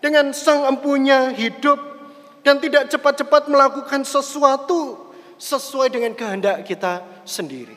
dengan 0.00 0.32
sang 0.32 0.64
empunya 0.64 1.28
hidup 1.36 1.76
dan 2.40 2.56
tidak 2.64 2.88
cepat-cepat 2.88 3.52
melakukan 3.52 4.08
sesuatu 4.08 5.12
sesuai 5.36 5.92
dengan 5.92 6.16
kehendak 6.16 6.64
kita 6.64 7.04
sendiri. 7.28 7.76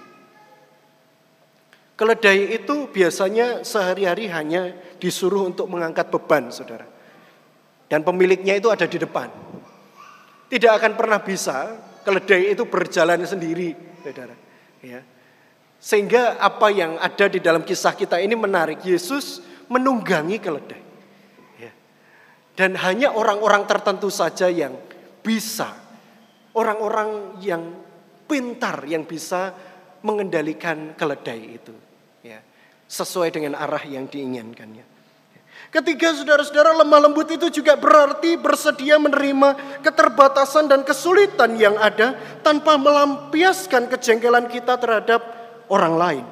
Keledai 1.99 2.55
itu 2.55 2.87
biasanya 2.87 3.67
sehari-hari 3.67 4.31
hanya 4.31 4.73
disuruh 4.97 5.45
untuk 5.45 5.67
mengangkat 5.67 6.07
beban, 6.07 6.49
saudara. 6.49 6.87
Dan 7.91 8.01
pemiliknya 8.07 8.55
itu 8.57 8.71
ada 8.71 8.87
di 8.87 8.95
depan. 8.95 9.27
Tidak 10.47 10.71
akan 10.71 10.95
pernah 10.95 11.19
bisa 11.19 11.90
keledai 12.03 12.53
itu 12.53 12.63
berjalan 12.67 13.21
sendiri, 13.25 13.73
saudara. 14.01 14.35
Ya. 14.81 15.01
Sehingga 15.81 16.37
apa 16.37 16.69
yang 16.69 17.01
ada 17.01 17.25
di 17.25 17.41
dalam 17.41 17.65
kisah 17.65 17.97
kita 17.97 18.21
ini 18.21 18.37
menarik. 18.37 18.85
Yesus 18.85 19.41
menunggangi 19.71 20.37
keledai. 20.37 20.91
Dan 22.51 22.75
hanya 22.77 23.15
orang-orang 23.15 23.63
tertentu 23.63 24.11
saja 24.11 24.51
yang 24.51 24.75
bisa, 25.23 25.71
orang-orang 26.53 27.39
yang 27.39 27.63
pintar 28.27 28.83
yang 28.85 29.07
bisa 29.07 29.55
mengendalikan 30.03 30.93
keledai 30.99 31.41
itu. 31.57 31.73
Ya, 32.21 32.43
sesuai 32.85 33.31
dengan 33.33 33.55
arah 33.55 33.81
yang 33.87 34.05
diinginkannya. 34.05 34.85
Ketiga 35.71 36.11
saudara-saudara 36.11 36.75
lemah 36.83 37.07
lembut 37.07 37.31
itu 37.31 37.47
juga 37.47 37.79
berarti 37.79 38.35
bersedia 38.35 38.99
menerima 38.99 39.79
keterbatasan 39.79 40.67
dan 40.67 40.83
kesulitan 40.83 41.55
yang 41.55 41.79
ada 41.79 42.19
tanpa 42.43 42.75
melampiaskan 42.75 43.87
kejengkelan 43.87 44.51
kita 44.51 44.75
terhadap 44.75 45.23
orang 45.71 45.95
lain. 45.95 46.25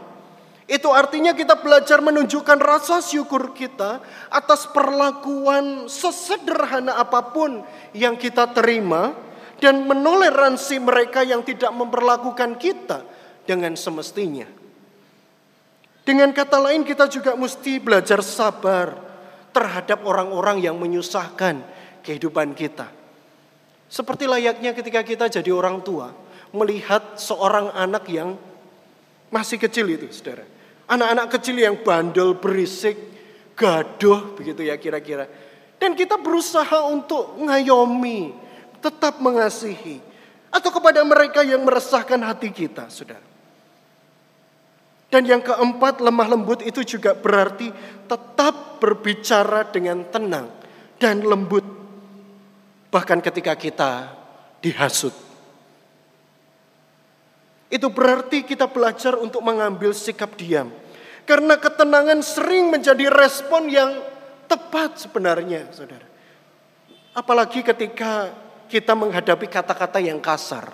Itu 0.68 0.92
artinya 0.92 1.32
kita 1.32 1.56
belajar 1.56 2.04
menunjukkan 2.04 2.60
rasa 2.60 3.00
syukur 3.00 3.56
kita 3.56 4.04
atas 4.28 4.68
perlakuan 4.70 5.88
sesederhana 5.88 7.00
apa 7.00 7.32
pun 7.32 7.64
yang 7.96 8.20
kita 8.20 8.52
terima 8.52 9.16
dan 9.64 9.88
menoleransi 9.88 10.84
mereka 10.84 11.24
yang 11.24 11.48
tidak 11.48 11.72
memperlakukan 11.72 12.60
kita 12.60 13.08
dengan 13.48 13.80
semestinya. 13.80 14.46
Dengan 16.04 16.36
kata 16.36 16.60
lain 16.60 16.84
kita 16.84 17.08
juga 17.08 17.40
mesti 17.40 17.80
belajar 17.80 18.20
sabar 18.20 19.09
terhadap 19.52 20.06
orang-orang 20.06 20.62
yang 20.64 20.76
menyusahkan 20.78 21.62
kehidupan 22.06 22.54
kita. 22.54 22.90
Seperti 23.90 24.30
layaknya 24.30 24.78
ketika 24.78 25.02
kita 25.02 25.26
jadi 25.28 25.50
orang 25.50 25.82
tua, 25.82 26.14
melihat 26.54 27.18
seorang 27.18 27.74
anak 27.74 28.06
yang 28.10 28.38
masih 29.34 29.58
kecil 29.62 29.86
itu, 29.90 30.10
saudara 30.10 30.46
Anak-anak 30.90 31.38
kecil 31.38 31.62
yang 31.62 31.78
bandel, 31.86 32.34
berisik, 32.34 32.98
gaduh 33.54 34.34
begitu 34.34 34.66
ya 34.66 34.74
kira-kira. 34.82 35.30
Dan 35.78 35.94
kita 35.94 36.18
berusaha 36.18 36.90
untuk 36.90 37.38
ngayomi, 37.38 38.34
tetap 38.82 39.22
mengasihi. 39.22 40.02
Atau 40.50 40.74
kepada 40.74 41.06
mereka 41.06 41.46
yang 41.46 41.62
meresahkan 41.62 42.18
hati 42.26 42.50
kita, 42.50 42.90
saudara. 42.90 43.29
Dan 45.10 45.26
yang 45.26 45.42
keempat, 45.42 46.06
lemah 46.06 46.28
lembut 46.30 46.62
itu 46.62 46.86
juga 46.86 47.18
berarti 47.18 47.74
tetap 48.06 48.78
berbicara 48.78 49.66
dengan 49.66 50.06
tenang 50.06 50.54
dan 51.02 51.26
lembut. 51.26 51.66
Bahkan 52.94 53.20
ketika 53.26 53.58
kita 53.58 53.92
dihasut. 54.62 55.14
Itu 57.70 57.90
berarti 57.94 58.46
kita 58.46 58.66
belajar 58.70 59.18
untuk 59.18 59.46
mengambil 59.46 59.94
sikap 59.94 60.34
diam. 60.38 60.74
Karena 61.26 61.58
ketenangan 61.58 62.26
sering 62.26 62.74
menjadi 62.74 63.06
respon 63.14 63.70
yang 63.70 64.02
tepat 64.50 64.98
sebenarnya, 64.98 65.70
saudara. 65.70 66.06
Apalagi 67.14 67.62
ketika 67.62 68.34
kita 68.66 68.98
menghadapi 68.98 69.46
kata-kata 69.46 70.02
yang 70.02 70.18
kasar. 70.18 70.74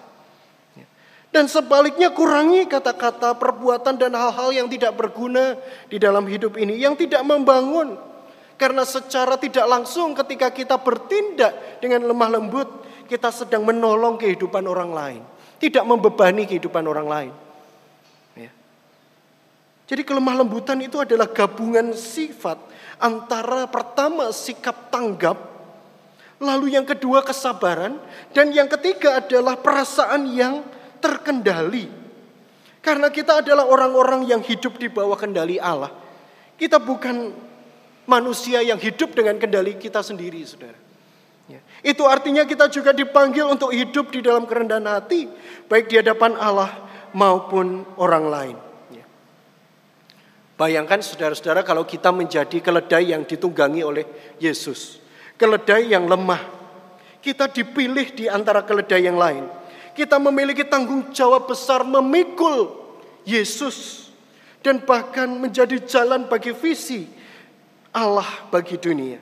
Dan 1.36 1.52
sebaliknya 1.52 2.16
kurangi 2.16 2.64
kata-kata, 2.64 3.36
perbuatan 3.36 4.00
dan 4.00 4.16
hal-hal 4.16 4.56
yang 4.56 4.72
tidak 4.72 4.96
berguna 4.96 5.60
di 5.92 6.00
dalam 6.00 6.24
hidup 6.32 6.56
ini. 6.56 6.80
Yang 6.80 7.04
tidak 7.04 7.28
membangun. 7.28 8.00
Karena 8.56 8.88
secara 8.88 9.36
tidak 9.36 9.68
langsung 9.68 10.16
ketika 10.16 10.48
kita 10.48 10.80
bertindak 10.80 11.84
dengan 11.84 12.08
lemah 12.08 12.40
lembut. 12.40 12.88
Kita 13.12 13.36
sedang 13.36 13.68
menolong 13.68 14.16
kehidupan 14.16 14.64
orang 14.64 14.96
lain. 14.96 15.22
Tidak 15.60 15.84
membebani 15.84 16.48
kehidupan 16.48 16.88
orang 16.88 17.08
lain. 17.12 17.34
Jadi 19.86 20.02
kelemah 20.02 20.42
lembutan 20.42 20.82
itu 20.82 20.98
adalah 20.98 21.30
gabungan 21.30 21.94
sifat 21.94 22.58
antara 22.98 23.70
pertama 23.70 24.34
sikap 24.34 24.90
tanggap, 24.90 25.38
lalu 26.42 26.74
yang 26.74 26.90
kedua 26.90 27.22
kesabaran, 27.22 28.02
dan 28.34 28.50
yang 28.50 28.66
ketiga 28.66 29.22
adalah 29.22 29.54
perasaan 29.54 30.26
yang 30.34 30.66
terkendali. 31.00 31.88
Karena 32.84 33.10
kita 33.10 33.42
adalah 33.42 33.66
orang-orang 33.66 34.30
yang 34.30 34.42
hidup 34.46 34.78
di 34.78 34.92
bawah 34.92 35.18
kendali 35.18 35.58
Allah. 35.58 35.90
Kita 36.56 36.78
bukan 36.78 37.34
manusia 38.06 38.62
yang 38.62 38.78
hidup 38.78 39.18
dengan 39.18 39.42
kendali 39.42 39.76
kita 39.76 40.06
sendiri, 40.06 40.46
saudara. 40.46 40.78
Ya. 41.50 41.62
Itu 41.82 42.06
artinya 42.06 42.46
kita 42.46 42.70
juga 42.70 42.94
dipanggil 42.94 43.46
untuk 43.46 43.74
hidup 43.74 44.14
di 44.14 44.22
dalam 44.22 44.46
kerendahan 44.46 44.86
hati, 44.86 45.30
baik 45.66 45.90
di 45.90 46.02
hadapan 46.02 46.38
Allah 46.38 46.70
maupun 47.14 47.86
orang 47.98 48.26
lain. 48.30 48.58
Bayangkan 50.56 51.04
saudara-saudara 51.04 51.68
kalau 51.68 51.84
kita 51.84 52.16
menjadi 52.16 52.64
keledai 52.64 53.12
yang 53.12 53.28
ditunggangi 53.28 53.84
oleh 53.84 54.08
Yesus. 54.40 55.04
Keledai 55.36 55.92
yang 55.92 56.08
lemah. 56.08 56.40
Kita 57.20 57.52
dipilih 57.52 58.16
di 58.16 58.32
antara 58.32 58.64
keledai 58.64 59.04
yang 59.04 59.20
lain. 59.20 59.44
Kita 59.96 60.20
memiliki 60.20 60.68
tanggung 60.68 61.10
jawab 61.16 61.48
besar 61.48 61.88
memikul 61.88 62.76
Yesus. 63.24 64.12
Dan 64.60 64.82
bahkan 64.82 65.30
menjadi 65.30 65.78
jalan 65.86 66.26
bagi 66.26 66.52
visi 66.52 67.06
Allah 67.94 68.50
bagi 68.50 68.76
dunia. 68.76 69.22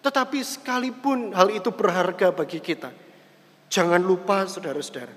Tetapi 0.00 0.38
sekalipun 0.40 1.34
hal 1.34 1.50
itu 1.52 1.68
berharga 1.74 2.30
bagi 2.32 2.62
kita. 2.62 2.88
Jangan 3.68 3.98
lupa 4.00 4.46
saudara-saudara. 4.48 5.12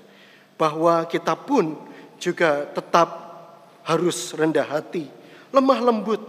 Bahwa 0.58 1.06
kita 1.06 1.38
pun 1.38 1.78
juga 2.18 2.66
tetap 2.66 3.08
harus 3.86 4.34
rendah 4.34 4.66
hati 4.66 5.18
lemah 5.52 5.80
lembut. 5.80 6.22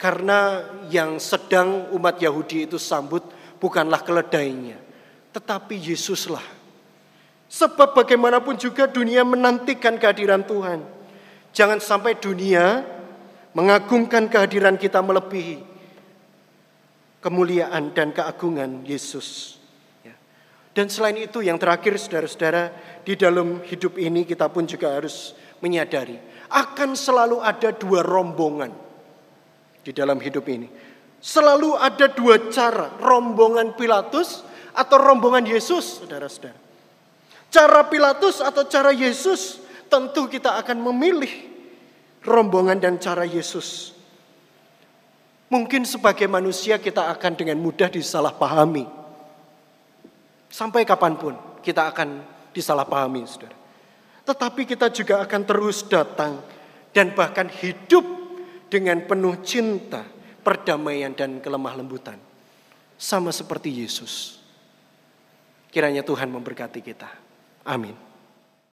Karena 0.00 0.66
yang 0.90 1.22
sedang 1.22 1.86
umat 1.94 2.18
Yahudi 2.18 2.66
itu 2.66 2.74
sambut 2.74 3.22
bukanlah 3.62 4.02
keledainya, 4.02 4.74
tetapi 5.30 5.78
Yesuslah. 5.78 6.61
Sebab 7.52 7.92
bagaimanapun 7.92 8.56
juga 8.56 8.88
dunia 8.88 9.28
menantikan 9.28 10.00
kehadiran 10.00 10.40
Tuhan. 10.40 10.80
Jangan 11.52 11.84
sampai 11.84 12.16
dunia 12.16 12.80
mengagungkan 13.52 14.32
kehadiran 14.32 14.80
kita 14.80 15.04
melebihi 15.04 15.60
kemuliaan 17.20 17.92
dan 17.92 18.16
keagungan 18.16 18.88
Yesus. 18.88 19.60
Ya. 20.00 20.16
Dan 20.72 20.88
selain 20.88 21.20
itu 21.20 21.44
yang 21.44 21.60
terakhir 21.60 22.00
saudara-saudara 22.00 22.72
di 23.04 23.20
dalam 23.20 23.60
hidup 23.68 24.00
ini 24.00 24.24
kita 24.24 24.48
pun 24.48 24.64
juga 24.64 24.96
harus 24.96 25.36
menyadari 25.60 26.16
akan 26.48 26.96
selalu 26.96 27.36
ada 27.44 27.68
dua 27.76 28.00
rombongan 28.00 28.72
di 29.84 29.92
dalam 29.92 30.16
hidup 30.24 30.48
ini. 30.48 30.72
Selalu 31.20 31.76
ada 31.76 32.08
dua 32.10 32.48
cara, 32.48 32.96
rombongan 32.96 33.76
Pilatus 33.76 34.40
atau 34.72 34.96
rombongan 34.96 35.46
Yesus, 35.46 36.00
saudara-saudara. 36.00 36.71
Cara 37.52 37.84
Pilatus 37.84 38.40
atau 38.40 38.64
cara 38.64 38.96
Yesus, 38.96 39.60
tentu 39.92 40.24
kita 40.24 40.56
akan 40.56 40.88
memilih 40.88 41.52
rombongan 42.24 42.80
dan 42.80 42.96
cara 42.96 43.28
Yesus. 43.28 43.92
Mungkin 45.52 45.84
sebagai 45.84 46.24
manusia 46.32 46.80
kita 46.80 47.12
akan 47.12 47.36
dengan 47.36 47.60
mudah 47.60 47.92
disalahpahami. 47.92 48.88
Sampai 50.48 50.88
kapan 50.88 51.12
pun 51.20 51.36
kita 51.60 51.92
akan 51.92 52.24
disalahpahami, 52.56 53.20
saudara. 53.28 53.52
Tetapi 54.24 54.62
kita 54.64 54.88
juga 54.88 55.20
akan 55.20 55.40
terus 55.44 55.84
datang 55.84 56.40
dan 56.96 57.12
bahkan 57.12 57.52
hidup 57.52 58.04
dengan 58.72 59.04
penuh 59.04 59.36
cinta, 59.44 60.08
perdamaian 60.40 61.12
dan 61.12 61.36
kelemah 61.44 61.76
lembutan. 61.76 62.16
Sama 62.96 63.28
seperti 63.28 63.84
Yesus. 63.84 64.40
Kiranya 65.68 66.00
Tuhan 66.00 66.32
memberkati 66.32 66.80
kita. 66.80 67.21
Amin. 67.66 67.96